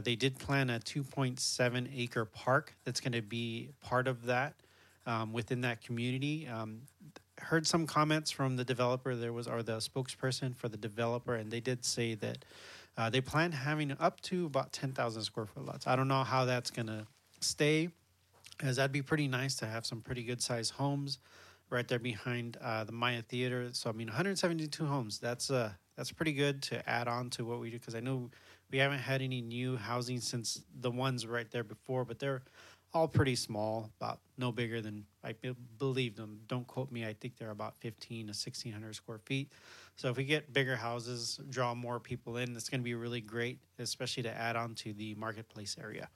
they 0.03 0.17
did 0.17 0.39
plan 0.39 0.71
a 0.71 0.81
2.7 0.81 1.91
acre 1.95 2.25
park 2.25 2.75
that's 2.85 3.01
going 3.01 3.13
to 3.13 3.23
be 3.23 3.71
part 3.83 4.09
of 4.09 4.25
that 4.27 4.55
um, 5.07 5.33
within 5.33 5.61
that 5.63 5.83
community. 5.83 6.49
Um, 6.49 6.83
heard 7.39 7.67
some 7.67 7.87
comments 7.87 8.31
from 8.31 8.57
the 8.57 8.65
developer. 8.65 9.15
There 9.15 9.33
was 9.33 9.49
or 9.49 9.63
the 9.63 9.79
spokesperson 9.79 10.57
for 10.57 10.69
the 10.69 10.77
developer, 10.77 11.35
and 11.35 11.51
they 11.51 11.61
did 11.61 11.85
say 11.85 12.15
that 12.17 12.45
uh, 12.97 13.11
they 13.11 13.21
plan 13.21 13.53
having 13.53 13.97
up 13.99 14.21
to 14.23 14.47
about 14.47 14.73
ten 14.73 14.93
thousand 14.93 15.23
square 15.23 15.47
foot 15.47 15.65
lots. 15.65 15.87
I 15.87 15.97
don't 15.97 16.09
know 16.09 16.25
how 16.25 16.45
that's 16.45 16.71
gonna 16.71 17.07
stay, 17.41 17.89
as 18.63 18.77
that'd 18.77 18.93
be 18.93 19.03
pretty 19.03 19.29
nice 19.29 19.57
to 19.57 19.67
have 19.67 19.85
some 19.85 20.01
pretty 20.01 20.23
good 20.23 20.43
sized 20.43 20.73
homes 20.75 21.19
right 21.71 21.87
there 21.89 21.99
behind 21.99 22.57
uh, 22.63 22.85
the 22.85 22.93
Maya 22.93 23.23
Theater. 23.23 23.69
So 23.73 23.91
I 23.91 23.93
mean, 23.93 24.09
172 24.09 24.85
homes. 24.85 25.19
That's 25.19 25.51
uh 25.51 25.73
that's 25.97 26.13
pretty 26.13 26.33
good 26.33 26.63
to 26.63 26.89
add 26.89 27.09
on 27.09 27.31
to 27.31 27.45
what 27.45 27.61
we 27.61 27.71
do 27.71 27.79
because 27.79 27.95
I 27.95 28.01
know 28.01 28.31
we 28.71 28.79
haven't 28.79 28.99
had 28.99 29.23
any 29.23 29.41
new 29.41 29.77
housing 29.77 30.21
since 30.21 30.63
the 30.81 30.91
ones 30.91 31.27
right 31.27 31.51
there 31.51 31.63
before, 31.63 32.05
but 32.05 32.19
they're 32.19 32.43
all 32.95 33.09
pretty 33.09 33.35
small, 33.35 33.91
about 34.01 34.21
no 34.39 34.53
bigger 34.53 34.81
than 34.81 35.05
I 35.25 35.35
believe 35.79 36.17
them. 36.17 36.41
Don't 36.47 36.67
quote 36.67 36.93
me. 36.93 37.05
I 37.05 37.13
think 37.13 37.37
they're 37.37 37.51
about 37.51 37.77
15 37.79 38.27
to 38.27 38.31
1600 38.31 38.95
square 38.95 39.19
feet. 39.19 39.53
So 39.97 40.09
if 40.09 40.17
we 40.17 40.25
get 40.25 40.53
bigger 40.53 40.77
houses, 40.77 41.41
draw 41.51 41.75
more 41.75 41.99
people 41.99 42.37
in, 42.37 42.55
it's 42.55 42.69
going 42.69 42.81
to 42.81 42.85
be 42.85 42.95
really 42.95 43.21
great, 43.21 43.59
especially 43.79 44.23
to 44.25 44.31
add 44.31 44.57
on 44.57 44.75
to 44.77 44.93
the 44.93 45.15
marketplace 45.17 45.77
area. 45.81 46.09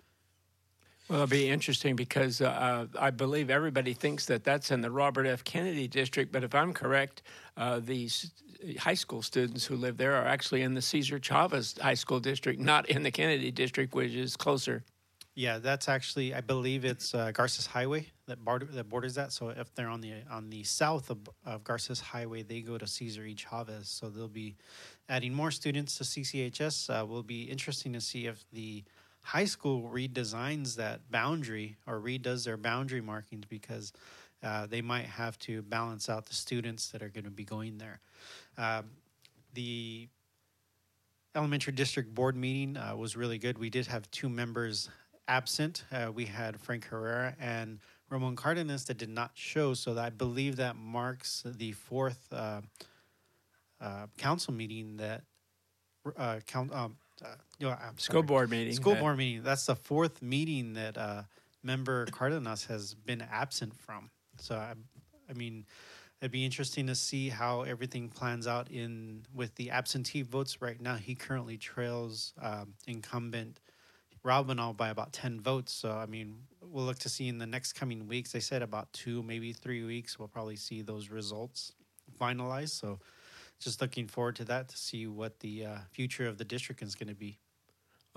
Well, 1.08 1.22
it'll 1.22 1.30
be 1.30 1.48
interesting 1.48 1.96
because 1.96 2.40
uh, 2.40 2.86
I 2.98 3.10
believe 3.10 3.50
everybody 3.50 3.94
thinks 3.94 4.26
that 4.26 4.44
that's 4.44 4.70
in 4.70 4.80
the 4.80 4.90
Robert 4.90 5.26
F. 5.26 5.42
Kennedy 5.42 5.88
district, 5.88 6.32
but 6.32 6.44
if 6.44 6.54
I'm 6.54 6.74
correct, 6.74 7.22
uh, 7.56 7.80
these 7.80 8.30
high 8.78 8.94
school 8.94 9.22
students 9.22 9.64
who 9.64 9.76
live 9.76 9.96
there 9.96 10.14
are 10.16 10.26
actually 10.26 10.62
in 10.62 10.74
the 10.74 10.82
Cesar 10.82 11.18
Chavez 11.18 11.76
High 11.80 11.94
School 11.94 12.20
district, 12.20 12.60
not 12.60 12.90
in 12.90 13.02
the 13.02 13.10
Kennedy 13.10 13.50
district, 13.50 13.94
which 13.94 14.12
is 14.12 14.36
closer. 14.36 14.84
Yeah, 15.38 15.58
that's 15.58 15.88
actually 15.88 16.34
I 16.34 16.40
believe 16.40 16.84
it's 16.84 17.14
uh, 17.14 17.30
Garces 17.30 17.64
Highway 17.64 18.08
that, 18.26 18.44
bar- 18.44 18.58
that 18.58 18.88
borders 18.88 19.14
that. 19.14 19.30
So 19.30 19.50
if 19.50 19.72
they're 19.72 19.88
on 19.88 20.00
the 20.00 20.14
on 20.28 20.50
the 20.50 20.64
south 20.64 21.10
of, 21.10 21.18
of 21.46 21.62
Garces 21.62 22.00
Highway, 22.00 22.42
they 22.42 22.60
go 22.60 22.76
to 22.76 22.88
Cesar 22.88 23.24
E. 23.24 23.36
Chavez. 23.36 23.88
So 23.88 24.08
they'll 24.08 24.26
be 24.26 24.56
adding 25.08 25.32
more 25.32 25.52
students 25.52 25.96
to 25.98 26.02
CCHS. 26.02 26.90
Uh, 26.90 27.06
will 27.06 27.22
be 27.22 27.44
interesting 27.44 27.92
to 27.92 28.00
see 28.00 28.26
if 28.26 28.44
the 28.52 28.82
high 29.20 29.44
school 29.44 29.88
redesigns 29.88 30.74
that 30.74 31.08
boundary 31.08 31.76
or 31.86 32.00
redoes 32.00 32.44
their 32.44 32.56
boundary 32.56 33.00
markings 33.00 33.44
because 33.48 33.92
uh, 34.42 34.66
they 34.66 34.82
might 34.82 35.06
have 35.06 35.38
to 35.38 35.62
balance 35.62 36.08
out 36.08 36.26
the 36.26 36.34
students 36.34 36.88
that 36.88 37.00
are 37.00 37.10
going 37.10 37.22
to 37.22 37.30
be 37.30 37.44
going 37.44 37.78
there. 37.78 38.00
Um, 38.56 38.86
the 39.54 40.08
elementary 41.36 41.74
district 41.74 42.12
board 42.12 42.34
meeting 42.34 42.76
uh, 42.76 42.96
was 42.96 43.16
really 43.16 43.38
good. 43.38 43.56
We 43.56 43.70
did 43.70 43.86
have 43.86 44.10
two 44.10 44.28
members 44.28 44.90
absent. 45.28 45.84
Uh, 45.92 46.10
we 46.12 46.24
had 46.24 46.58
Frank 46.60 46.86
Herrera 46.86 47.36
and 47.38 47.78
Ramon 48.10 48.36
Cardenas 48.36 48.86
that 48.86 48.96
did 48.96 49.10
not 49.10 49.32
show, 49.34 49.74
so 49.74 49.96
I 49.96 50.10
believe 50.10 50.56
that 50.56 50.76
marks 50.76 51.42
the 51.44 51.72
fourth 51.72 52.26
uh, 52.32 52.62
uh, 53.80 54.06
council 54.16 54.54
meeting 54.54 54.96
that 54.96 55.22
uh, 56.16 56.40
count. 56.46 56.72
Um, 56.72 56.96
uh, 57.22 57.28
you 57.58 57.66
know, 57.66 57.72
I'm 57.72 57.98
School 57.98 58.22
board 58.22 58.50
meeting. 58.50 58.72
School 58.72 58.94
board 58.94 59.18
meeting. 59.18 59.42
That's 59.42 59.66
the 59.66 59.76
fourth 59.76 60.22
meeting 60.22 60.74
that 60.74 60.96
uh, 60.96 61.22
member 61.62 62.06
Cardenas 62.06 62.64
has 62.66 62.94
been 62.94 63.22
absent 63.30 63.74
from. 63.74 64.10
So 64.38 64.54
I, 64.54 64.74
I 65.28 65.32
mean, 65.34 65.66
it'd 66.20 66.32
be 66.32 66.44
interesting 66.44 66.86
to 66.86 66.94
see 66.94 67.28
how 67.28 67.62
everything 67.62 68.08
plans 68.08 68.46
out 68.46 68.70
in 68.70 69.26
with 69.34 69.54
the 69.56 69.70
absentee 69.70 70.22
votes. 70.22 70.62
Right 70.62 70.80
now, 70.80 70.94
he 70.94 71.14
currently 71.14 71.58
trails 71.58 72.32
um, 72.40 72.74
incumbent 72.86 73.60
Robinall 74.24 74.76
by 74.76 74.88
about 74.88 75.12
ten 75.12 75.40
votes. 75.40 75.72
So 75.72 75.92
I 75.92 76.06
mean, 76.06 76.36
we'll 76.62 76.84
look 76.84 76.98
to 77.00 77.08
see 77.08 77.28
in 77.28 77.38
the 77.38 77.46
next 77.46 77.72
coming 77.74 78.06
weeks. 78.08 78.32
They 78.32 78.40
said 78.40 78.62
about 78.62 78.92
two, 78.92 79.22
maybe 79.22 79.52
three 79.52 79.84
weeks. 79.84 80.18
We'll 80.18 80.28
probably 80.28 80.56
see 80.56 80.82
those 80.82 81.10
results 81.10 81.72
finalized. 82.20 82.70
So. 82.70 82.98
Just 83.60 83.80
looking 83.80 84.06
forward 84.06 84.36
to 84.36 84.44
that 84.44 84.68
to 84.68 84.76
see 84.78 85.08
what 85.08 85.40
the 85.40 85.66
uh, 85.66 85.78
future 85.90 86.28
of 86.28 86.38
the 86.38 86.44
district 86.44 86.80
is 86.80 86.94
going 86.94 87.08
to 87.08 87.14
be. 87.16 87.40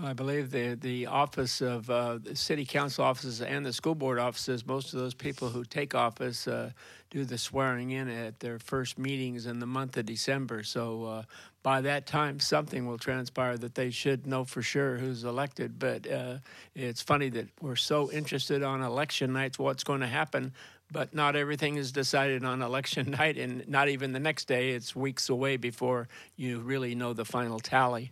I 0.03 0.13
believe 0.13 0.49
the 0.49 0.75
the 0.75 1.05
office 1.05 1.61
of 1.61 1.89
uh, 1.89 2.17
the 2.17 2.35
city 2.35 2.65
council 2.65 3.03
offices 3.05 3.41
and 3.41 3.63
the 3.63 3.73
school 3.73 3.93
board 3.93 4.17
offices. 4.17 4.65
Most 4.65 4.93
of 4.93 4.99
those 4.99 5.13
people 5.13 5.49
who 5.49 5.63
take 5.63 5.93
office 5.93 6.47
uh, 6.47 6.71
do 7.11 7.23
the 7.23 7.37
swearing 7.37 7.91
in 7.91 8.09
at 8.09 8.39
their 8.39 8.57
first 8.57 8.97
meetings 8.97 9.45
in 9.45 9.59
the 9.59 9.67
month 9.67 9.97
of 9.97 10.05
December. 10.07 10.63
So 10.63 11.05
uh, 11.05 11.23
by 11.61 11.81
that 11.81 12.07
time, 12.07 12.39
something 12.39 12.87
will 12.87 12.97
transpire 12.97 13.57
that 13.57 13.75
they 13.75 13.91
should 13.91 14.25
know 14.25 14.43
for 14.43 14.63
sure 14.63 14.97
who's 14.97 15.23
elected. 15.23 15.77
But 15.77 16.09
uh, 16.09 16.37
it's 16.73 17.01
funny 17.01 17.29
that 17.29 17.49
we're 17.61 17.75
so 17.75 18.11
interested 18.11 18.63
on 18.63 18.81
election 18.81 19.33
nights, 19.33 19.59
what's 19.59 19.83
going 19.83 20.01
to 20.01 20.07
happen. 20.07 20.53
But 20.91 21.13
not 21.13 21.35
everything 21.35 21.75
is 21.75 21.91
decided 21.91 22.43
on 22.43 22.61
election 22.63 23.11
night, 23.19 23.37
and 23.37 23.67
not 23.67 23.87
even 23.87 24.13
the 24.13 24.19
next 24.19 24.45
day. 24.45 24.71
It's 24.71 24.95
weeks 24.95 25.29
away 25.29 25.57
before 25.57 26.07
you 26.37 26.59
really 26.59 26.95
know 26.95 27.13
the 27.13 27.25
final 27.25 27.59
tally. 27.59 28.11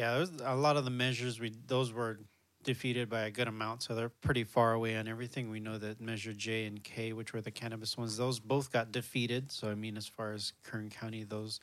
Yeah, 0.00 0.24
a 0.44 0.56
lot 0.56 0.78
of 0.78 0.86
the 0.86 0.90
measures 0.90 1.38
we 1.38 1.52
those 1.66 1.92
were 1.92 2.20
defeated 2.62 3.10
by 3.10 3.22
a 3.22 3.30
good 3.30 3.48
amount, 3.48 3.82
so 3.82 3.94
they're 3.94 4.08
pretty 4.08 4.44
far 4.44 4.72
away 4.72 4.96
on 4.96 5.06
everything. 5.06 5.50
We 5.50 5.60
know 5.60 5.76
that 5.76 6.00
Measure 6.00 6.32
J 6.32 6.64
and 6.64 6.82
K, 6.82 7.12
which 7.12 7.34
were 7.34 7.42
the 7.42 7.50
cannabis 7.50 7.98
ones, 7.98 8.16
those 8.16 8.40
both 8.40 8.72
got 8.72 8.92
defeated. 8.92 9.52
So 9.52 9.68
I 9.68 9.74
mean, 9.74 9.98
as 9.98 10.06
far 10.06 10.32
as 10.32 10.54
Kern 10.62 10.88
County, 10.88 11.24
those 11.24 11.60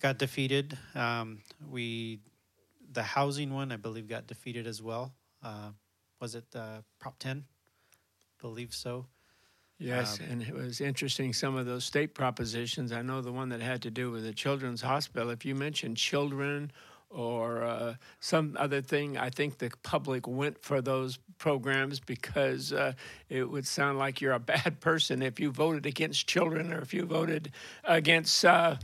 got 0.00 0.16
defeated. 0.16 0.78
Um, 0.94 1.42
we 1.70 2.20
the 2.90 3.02
housing 3.02 3.52
one, 3.52 3.70
I 3.70 3.76
believe, 3.76 4.08
got 4.08 4.26
defeated 4.26 4.66
as 4.66 4.82
well. 4.82 5.12
Uh, 5.42 5.72
was 6.22 6.34
it 6.34 6.46
uh, 6.54 6.78
Prop 6.98 7.18
Ten? 7.18 7.44
Believe 8.40 8.72
so. 8.72 9.04
Yes, 9.78 10.20
Um, 10.20 10.26
and 10.30 10.42
it 10.42 10.54
was 10.54 10.80
interesting 10.80 11.34
some 11.34 11.54
of 11.54 11.66
those 11.66 11.84
state 11.84 12.14
propositions. 12.14 12.92
I 12.92 13.02
know 13.02 13.20
the 13.20 13.30
one 13.30 13.50
that 13.50 13.60
had 13.60 13.82
to 13.82 13.90
do 13.90 14.10
with 14.10 14.24
the 14.24 14.32
children's 14.32 14.80
hospital. 14.80 15.28
If 15.28 15.44
you 15.44 15.54
mentioned 15.54 15.98
children 15.98 16.72
or 17.10 17.62
uh, 17.62 17.94
some 18.20 18.56
other 18.58 18.82
thing, 18.82 19.16
I 19.16 19.30
think 19.30 19.58
the 19.58 19.70
public 19.82 20.26
went 20.26 20.62
for 20.62 20.82
those 20.82 21.18
programs 21.38 22.00
because 22.00 22.72
uh, 22.72 22.92
it 23.28 23.44
would 23.44 23.66
sound 23.66 23.98
like 23.98 24.20
you're 24.20 24.32
a 24.32 24.38
bad 24.38 24.80
person 24.80 25.22
if 25.22 25.40
you 25.40 25.50
voted 25.50 25.86
against 25.86 26.26
children 26.26 26.72
or 26.72 26.80
if 26.80 26.92
you 26.92 27.06
voted 27.06 27.52
against 27.84 28.44
uh, 28.44 28.76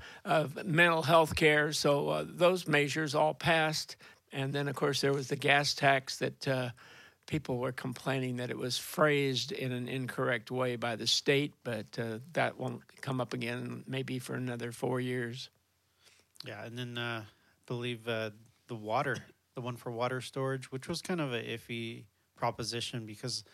mental 0.65 1.03
health 1.03 1.37
care. 1.37 1.73
So 1.73 2.09
uh, 2.09 2.25
those 2.27 2.67
measures 2.67 3.15
all 3.15 3.35
passed. 3.35 3.97
And 4.33 4.53
then, 4.53 4.69
of 4.69 4.75
course, 4.75 5.01
there 5.01 5.13
was 5.13 5.29
the 5.29 5.37
gas 5.37 5.75
tax 5.75 6.17
that 6.19 6.49
uh, 6.49 6.71
people 7.27 7.59
were 7.59 7.73
complaining 7.73 8.37
that 8.39 8.51
it 8.51 8.59
was 8.59 8.79
phrased 8.79 9.53
in 9.53 9.71
an 9.71 9.87
incorrect 9.87 10.51
way 10.51 10.77
by 10.77 10.97
the 10.97 11.07
state, 11.07 11.53
but 11.63 11.87
uh, 11.99 12.19
that 12.33 12.59
won't 12.59 12.83
come 13.01 13.21
up 13.21 13.35
again 13.35 13.85
maybe 13.87 14.19
for 14.19 14.35
another 14.35 14.73
four 14.73 15.01
years. 15.01 15.51
Yeah, 16.45 16.65
and 16.65 16.77
then 16.77 17.25
believe 17.67 18.07
uh, 18.09 18.31
the 18.69 18.75
water, 18.75 19.17
the 19.55 19.61
one 19.61 19.77
for 19.77 19.91
water 19.91 20.21
storage, 20.21 20.71
which 20.71 20.89
was 20.89 21.03
kind 21.03 21.21
of 21.21 21.33
a 21.33 21.43
iffy 21.43 22.05
proposition 22.37 23.07
because 23.07 23.45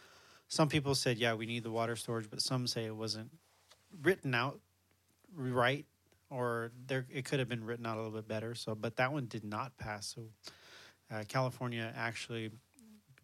some 0.49 0.69
people 0.69 0.95
said, 0.95 1.19
yeah, 1.19 1.35
we 1.35 1.47
need 1.47 1.63
the 1.63 1.71
water 1.71 1.97
storage, 1.97 2.29
but 2.29 2.41
some 2.41 2.67
say 2.67 2.85
it 2.85 2.97
wasn't 2.97 3.31
written 4.03 4.35
out 4.35 4.59
right, 5.37 5.87
or 6.29 6.73
there 6.87 7.07
it 7.11 7.25
could 7.25 7.39
have 7.39 7.49
been 7.49 7.65
written 7.65 7.87
out 7.87 7.97
a 7.97 8.01
little 8.03 8.17
bit 8.17 8.29
better. 8.29 8.55
So, 8.55 8.75
but 8.75 8.97
that 8.97 9.13
one 9.13 9.27
did 9.27 9.45
not 9.45 9.77
pass. 9.79 10.15
So, 10.15 10.23
uh, 11.13 11.25
California 11.29 11.93
actually 11.97 12.51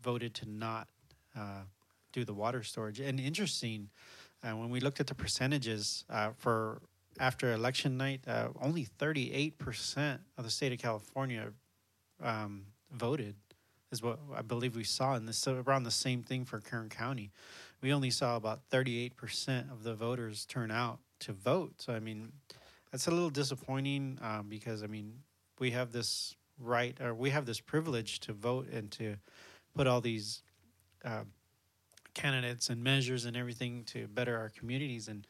voted 0.03 0.35
to 0.35 0.49
not 0.49 0.89
uh, 1.37 1.63
do 2.13 2.25
the 2.25 2.35
water 2.35 2.63
storage. 2.63 3.01
And 3.01 3.19
interesting, 3.21 3.91
uh, 4.43 4.57
when 4.57 4.71
we 4.71 4.81
looked 4.81 5.01
at 5.01 5.07
the 5.07 5.15
percentages 5.15 6.05
uh, 6.09 6.31
for 6.37 6.83
after 7.19 7.53
election 7.53 7.97
night, 7.97 8.21
uh, 8.27 8.49
only 8.61 8.87
38% 8.99 10.19
of 10.39 10.45
the 10.45 10.51
state 10.51 10.73
of 10.73 10.79
California 10.79 11.53
um, 12.23 12.67
voted, 12.93 13.35
is 13.93 14.03
what 14.03 14.19
I 14.35 14.43
believe 14.43 14.77
we 14.77 14.85
saw. 14.85 15.15
And 15.15 15.29
this 15.29 15.47
around 15.47 15.85
the 15.85 15.91
same 15.91 16.23
thing 16.23 16.45
for 16.45 16.61
Kern 16.61 16.89
County. 16.89 17.31
We 17.83 17.93
only 17.93 18.11
saw 18.11 18.37
about 18.37 18.61
38% 18.71 19.71
of 19.71 19.83
the 19.83 19.95
voters 19.95 20.47
turn 20.47 20.71
out 20.71 20.99
to 21.21 21.33
vote. 21.33 21.75
So, 21.79 21.93
I 21.93 22.01
mean, 22.01 22.33
that's 22.91 23.07
a 23.07 23.11
little 23.11 23.31
disappointing 23.31 24.19
um, 24.23 24.47
because, 24.49 24.83
I 24.83 24.87
mean, 24.87 25.21
we 25.59 25.71
have 25.73 25.93
this 25.93 26.35
right 26.59 26.99
or 27.01 27.15
we 27.15 27.31
have 27.31 27.47
this 27.47 27.61
privilege 27.61 28.21
to 28.21 28.33
vote 28.33 28.69
and 28.71 28.91
to 28.93 29.17
put 29.75 29.87
all 29.87 30.01
these 30.01 30.43
uh, 31.05 31.25
candidates 32.15 32.71
and 32.71 32.83
measures 32.83 33.27
and 33.27 33.37
everything 33.37 33.85
to 33.85 34.09
better 34.09 34.37
our 34.37 34.49
communities. 34.49 35.09
And 35.09 35.27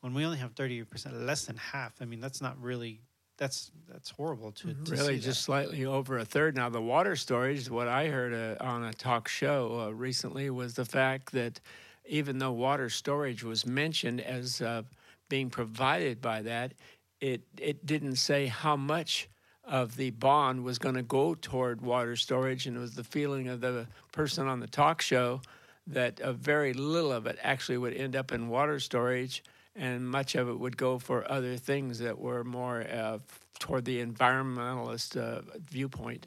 when 0.00 0.14
we 0.14 0.24
only 0.24 0.38
have 0.38 0.54
30%, 0.54 1.26
less 1.26 1.46
than 1.46 1.56
half, 1.56 1.94
I 2.00 2.04
mean, 2.04 2.20
that's 2.20 2.40
not 2.40 2.60
really, 2.60 3.00
that's 3.36 3.70
that's 3.88 4.10
horrible 4.10 4.52
to, 4.52 4.74
to 4.74 4.92
really 4.92 5.16
see 5.16 5.24
just 5.24 5.40
that. 5.40 5.44
slightly 5.44 5.84
over 5.84 6.18
a 6.18 6.24
third. 6.24 6.56
Now, 6.56 6.68
the 6.68 6.80
water 6.80 7.16
storage, 7.16 7.70
what 7.70 7.88
I 7.88 8.08
heard 8.08 8.34
uh, 8.34 8.62
on 8.62 8.84
a 8.84 8.92
talk 8.92 9.28
show 9.28 9.86
uh, 9.86 9.90
recently 9.90 10.50
was 10.50 10.74
the 10.74 10.84
fact 10.84 11.32
that 11.32 11.60
even 12.06 12.38
though 12.38 12.52
water 12.52 12.88
storage 12.88 13.44
was 13.44 13.66
mentioned 13.66 14.20
as 14.20 14.60
uh, 14.60 14.82
being 15.28 15.50
provided 15.50 16.20
by 16.20 16.42
that, 16.42 16.74
it, 17.20 17.42
it 17.58 17.84
didn't 17.84 18.16
say 18.16 18.46
how 18.46 18.76
much 18.76 19.28
of 19.64 19.96
the 19.96 20.10
bond 20.10 20.64
was 20.64 20.78
going 20.78 20.94
to 20.94 21.02
go 21.02 21.34
toward 21.34 21.82
water 21.82 22.16
storage. 22.16 22.66
And 22.66 22.76
it 22.76 22.80
was 22.80 22.94
the 22.94 23.04
feeling 23.04 23.48
of 23.48 23.60
the 23.60 23.86
person 24.12 24.48
on 24.48 24.60
the 24.60 24.66
talk 24.66 25.02
show 25.02 25.42
that 25.86 26.20
uh, 26.20 26.32
very 26.32 26.72
little 26.72 27.12
of 27.12 27.26
it 27.26 27.38
actually 27.42 27.78
would 27.78 27.94
end 27.94 28.16
up 28.16 28.32
in 28.32 28.48
water 28.48 28.80
storage 28.80 29.42
and 29.78 30.08
much 30.08 30.34
of 30.34 30.48
it 30.48 30.58
would 30.58 30.76
go 30.76 30.98
for 30.98 31.30
other 31.30 31.56
things 31.56 32.00
that 32.00 32.18
were 32.18 32.42
more 32.42 32.80
uh, 32.82 33.18
toward 33.60 33.84
the 33.84 34.04
environmentalist 34.04 35.16
uh, 35.16 35.42
viewpoint. 35.70 36.26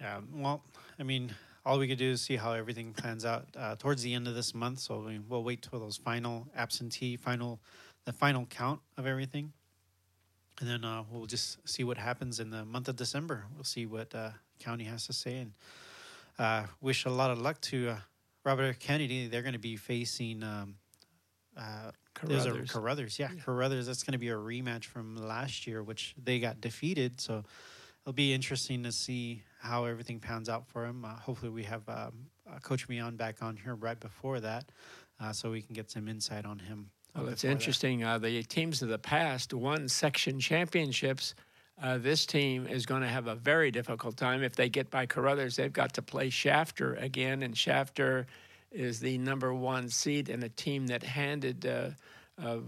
Yeah, 0.00 0.20
well, 0.34 0.62
I 0.98 1.02
mean, 1.02 1.34
all 1.66 1.78
we 1.78 1.86
could 1.86 1.98
do 1.98 2.12
is 2.12 2.22
see 2.22 2.36
how 2.36 2.52
everything 2.52 2.94
plans 2.94 3.26
out 3.26 3.46
uh, 3.56 3.76
towards 3.76 4.02
the 4.02 4.14
end 4.14 4.26
of 4.26 4.34
this 4.34 4.54
month. 4.54 4.78
So 4.78 5.04
we, 5.06 5.18
we'll 5.18 5.44
wait 5.44 5.62
till 5.62 5.78
those 5.78 5.98
final 5.98 6.48
absentee, 6.56 7.16
final, 7.16 7.60
the 8.06 8.12
final 8.12 8.46
count 8.46 8.80
of 8.96 9.06
everything, 9.06 9.52
and 10.60 10.68
then 10.68 10.84
uh, 10.84 11.04
we'll 11.10 11.26
just 11.26 11.58
see 11.68 11.84
what 11.84 11.98
happens 11.98 12.40
in 12.40 12.50
the 12.50 12.64
month 12.64 12.88
of 12.88 12.96
December. 12.96 13.44
We'll 13.54 13.64
see 13.64 13.84
what 13.84 14.14
uh, 14.14 14.30
county 14.58 14.84
has 14.84 15.06
to 15.06 15.12
say, 15.12 15.36
and 15.36 15.52
uh, 16.38 16.64
wish 16.80 17.04
a 17.04 17.10
lot 17.10 17.30
of 17.30 17.38
luck 17.38 17.60
to 17.62 17.90
uh, 17.90 17.96
Robert 18.44 18.78
Kennedy. 18.78 19.28
They're 19.28 19.42
going 19.42 19.52
to 19.52 19.58
be 19.58 19.76
facing. 19.76 20.42
Um, 20.42 20.76
uh, 22.22 22.26
there's 22.26 22.46
a 22.46 22.50
Caruthers. 22.50 22.70
Caruthers, 22.70 23.18
yeah, 23.18 23.28
Yeah. 23.34 23.42
Caruthers. 23.42 23.86
That's 23.86 24.02
going 24.02 24.12
to 24.12 24.18
be 24.18 24.28
a 24.28 24.36
rematch 24.36 24.84
from 24.84 25.16
last 25.16 25.66
year, 25.66 25.82
which 25.82 26.14
they 26.22 26.40
got 26.40 26.60
defeated. 26.60 27.20
So 27.20 27.44
it'll 28.02 28.12
be 28.12 28.32
interesting 28.32 28.82
to 28.84 28.92
see 28.92 29.42
how 29.60 29.84
everything 29.84 30.20
pans 30.20 30.48
out 30.48 30.66
for 30.68 30.84
him. 30.86 31.04
Uh, 31.04 31.14
hopefully, 31.14 31.50
we 31.50 31.64
have 31.64 31.88
um, 31.88 32.12
uh, 32.50 32.58
Coach 32.60 32.88
Mion 32.88 33.16
back 33.16 33.42
on 33.42 33.56
here 33.56 33.74
right 33.74 33.98
before 33.98 34.40
that, 34.40 34.70
uh, 35.20 35.32
so 35.32 35.50
we 35.50 35.62
can 35.62 35.74
get 35.74 35.90
some 35.90 36.08
insight 36.08 36.44
on 36.44 36.58
him. 36.58 36.90
Well, 37.14 37.28
it's 37.28 37.44
interesting. 37.44 38.04
Uh, 38.04 38.18
the 38.18 38.42
teams 38.44 38.82
of 38.82 38.88
the 38.88 38.98
past 38.98 39.52
won 39.52 39.88
section 39.88 40.38
championships. 40.38 41.34
Uh, 41.82 41.98
this 41.98 42.26
team 42.26 42.66
is 42.66 42.86
going 42.86 43.02
to 43.02 43.08
have 43.08 43.26
a 43.28 43.34
very 43.34 43.70
difficult 43.70 44.16
time 44.16 44.42
if 44.42 44.54
they 44.56 44.68
get 44.68 44.90
by 44.90 45.06
Caruthers. 45.06 45.56
They've 45.56 45.72
got 45.72 45.92
to 45.94 46.02
play 46.02 46.28
Shafter 46.30 46.94
again, 46.94 47.42
and 47.42 47.56
Shafter 47.56 48.26
is 48.70 49.00
the 49.00 49.18
number 49.18 49.54
one 49.54 49.88
seed 49.88 50.28
and 50.28 50.42
a 50.44 50.48
team 50.48 50.86
that 50.88 51.02
handed 51.02 51.66
uh, 51.66 51.90
uh, 52.42 52.58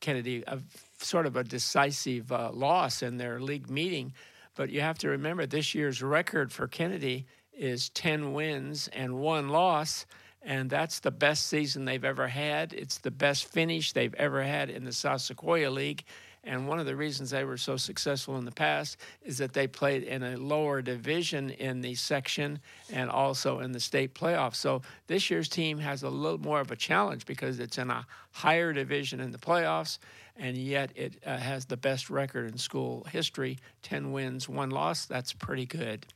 Kennedy 0.00 0.42
a 0.46 0.60
sort 0.98 1.26
of 1.26 1.36
a 1.36 1.44
decisive 1.44 2.32
uh, 2.32 2.50
loss 2.52 3.02
in 3.02 3.16
their 3.16 3.40
league 3.40 3.70
meeting. 3.70 4.12
But 4.56 4.70
you 4.70 4.80
have 4.80 4.98
to 4.98 5.08
remember 5.08 5.46
this 5.46 5.74
year's 5.74 6.02
record 6.02 6.52
for 6.52 6.66
Kennedy 6.66 7.26
is 7.52 7.90
10 7.90 8.32
wins 8.32 8.88
and 8.88 9.18
one 9.18 9.48
loss, 9.48 10.06
and 10.42 10.70
that's 10.70 11.00
the 11.00 11.10
best 11.10 11.46
season 11.46 11.84
they've 11.84 12.04
ever 12.04 12.28
had. 12.28 12.72
It's 12.72 12.98
the 12.98 13.10
best 13.10 13.44
finish 13.44 13.92
they've 13.92 14.14
ever 14.14 14.42
had 14.42 14.70
in 14.70 14.84
the 14.84 14.92
South 14.92 15.20
Sequoia 15.20 15.70
League. 15.70 16.04
And 16.42 16.66
one 16.66 16.78
of 16.78 16.86
the 16.86 16.96
reasons 16.96 17.30
they 17.30 17.44
were 17.44 17.58
so 17.58 17.76
successful 17.76 18.38
in 18.38 18.46
the 18.46 18.50
past 18.50 18.96
is 19.22 19.38
that 19.38 19.52
they 19.52 19.66
played 19.66 20.02
in 20.02 20.22
a 20.22 20.36
lower 20.38 20.80
division 20.80 21.50
in 21.50 21.82
the 21.82 21.94
section 21.94 22.60
and 22.90 23.10
also 23.10 23.60
in 23.60 23.72
the 23.72 23.80
state 23.80 24.14
playoffs. 24.14 24.56
So 24.56 24.80
this 25.06 25.30
year's 25.30 25.48
team 25.48 25.78
has 25.78 26.02
a 26.02 26.08
little 26.08 26.40
more 26.40 26.60
of 26.60 26.70
a 26.70 26.76
challenge 26.76 27.26
because 27.26 27.60
it's 27.60 27.76
in 27.76 27.90
a 27.90 28.06
higher 28.32 28.72
division 28.72 29.20
in 29.20 29.32
the 29.32 29.38
playoffs, 29.38 29.98
and 30.36 30.56
yet 30.56 30.90
it 30.96 31.14
uh, 31.26 31.36
has 31.36 31.66
the 31.66 31.76
best 31.76 32.08
record 32.08 32.50
in 32.50 32.56
school 32.56 33.06
history 33.10 33.58
10 33.82 34.12
wins, 34.12 34.48
one 34.48 34.70
loss. 34.70 35.04
That's 35.04 35.34
pretty 35.34 35.66
good. 35.66 36.06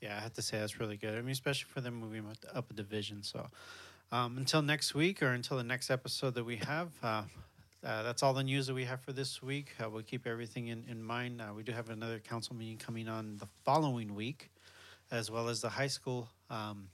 Yeah, 0.00 0.16
I 0.16 0.20
have 0.20 0.34
to 0.34 0.42
say 0.42 0.58
that's 0.58 0.80
really 0.80 0.96
good. 0.96 1.14
I 1.14 1.20
mean, 1.20 1.32
especially 1.32 1.68
for 1.70 1.80
them 1.80 1.94
moving 1.94 2.24
up 2.54 2.70
a 2.70 2.74
division. 2.74 3.22
So, 3.22 3.48
um, 4.12 4.38
until 4.38 4.62
next 4.62 4.94
week 4.94 5.22
or 5.22 5.32
until 5.32 5.56
the 5.56 5.64
next 5.64 5.90
episode 5.90 6.34
that 6.34 6.44
we 6.44 6.56
have, 6.56 6.88
uh, 7.02 7.22
uh, 7.84 8.02
that's 8.02 8.22
all 8.22 8.34
the 8.34 8.42
news 8.42 8.66
that 8.66 8.74
we 8.74 8.84
have 8.84 9.00
for 9.00 9.12
this 9.12 9.40
week. 9.42 9.70
Uh, 9.82 9.88
we'll 9.88 10.02
keep 10.02 10.26
everything 10.26 10.68
in, 10.68 10.84
in 10.88 11.02
mind. 11.02 11.40
Uh, 11.40 11.52
we 11.54 11.62
do 11.62 11.72
have 11.72 11.90
another 11.90 12.18
council 12.18 12.56
meeting 12.56 12.76
coming 12.76 13.08
on 13.08 13.36
the 13.38 13.46
following 13.64 14.14
week, 14.14 14.50
as 15.10 15.30
well 15.30 15.48
as 15.48 15.60
the 15.60 15.68
high 15.68 15.86
school 15.86 16.28
um, 16.50 16.88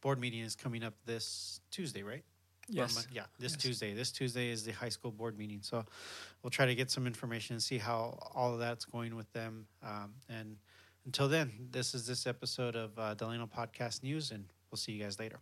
board 0.00 0.18
meeting 0.18 0.40
is 0.40 0.56
coming 0.56 0.82
up 0.82 0.94
this 1.04 1.60
Tuesday, 1.70 2.02
right? 2.02 2.24
Yes. 2.68 3.06
yeah, 3.12 3.22
this 3.38 3.52
Yes. 3.52 3.62
Tuesday. 3.62 3.94
This 3.94 4.12
Tuesday 4.12 4.50
is 4.50 4.64
the 4.64 4.72
high 4.72 4.88
school 4.90 5.10
board 5.10 5.36
meeting. 5.36 5.58
So 5.62 5.84
we'll 6.42 6.50
try 6.50 6.66
to 6.66 6.74
get 6.74 6.90
some 6.90 7.06
information 7.06 7.54
and 7.54 7.62
see 7.62 7.78
how 7.78 8.18
all 8.34 8.52
of 8.54 8.60
that's 8.60 8.84
going 8.84 9.16
with 9.16 9.30
them. 9.32 9.66
Um, 9.82 10.14
and 10.28 10.56
until 11.04 11.28
then, 11.28 11.50
this 11.72 11.94
is 11.94 12.06
this 12.06 12.26
episode 12.26 12.76
of 12.76 12.96
uh, 12.98 13.14
Delano 13.14 13.46
Podcast 13.46 14.02
News, 14.02 14.30
and 14.30 14.44
we'll 14.70 14.78
see 14.78 14.92
you 14.92 15.02
guys 15.02 15.18
later. 15.18 15.40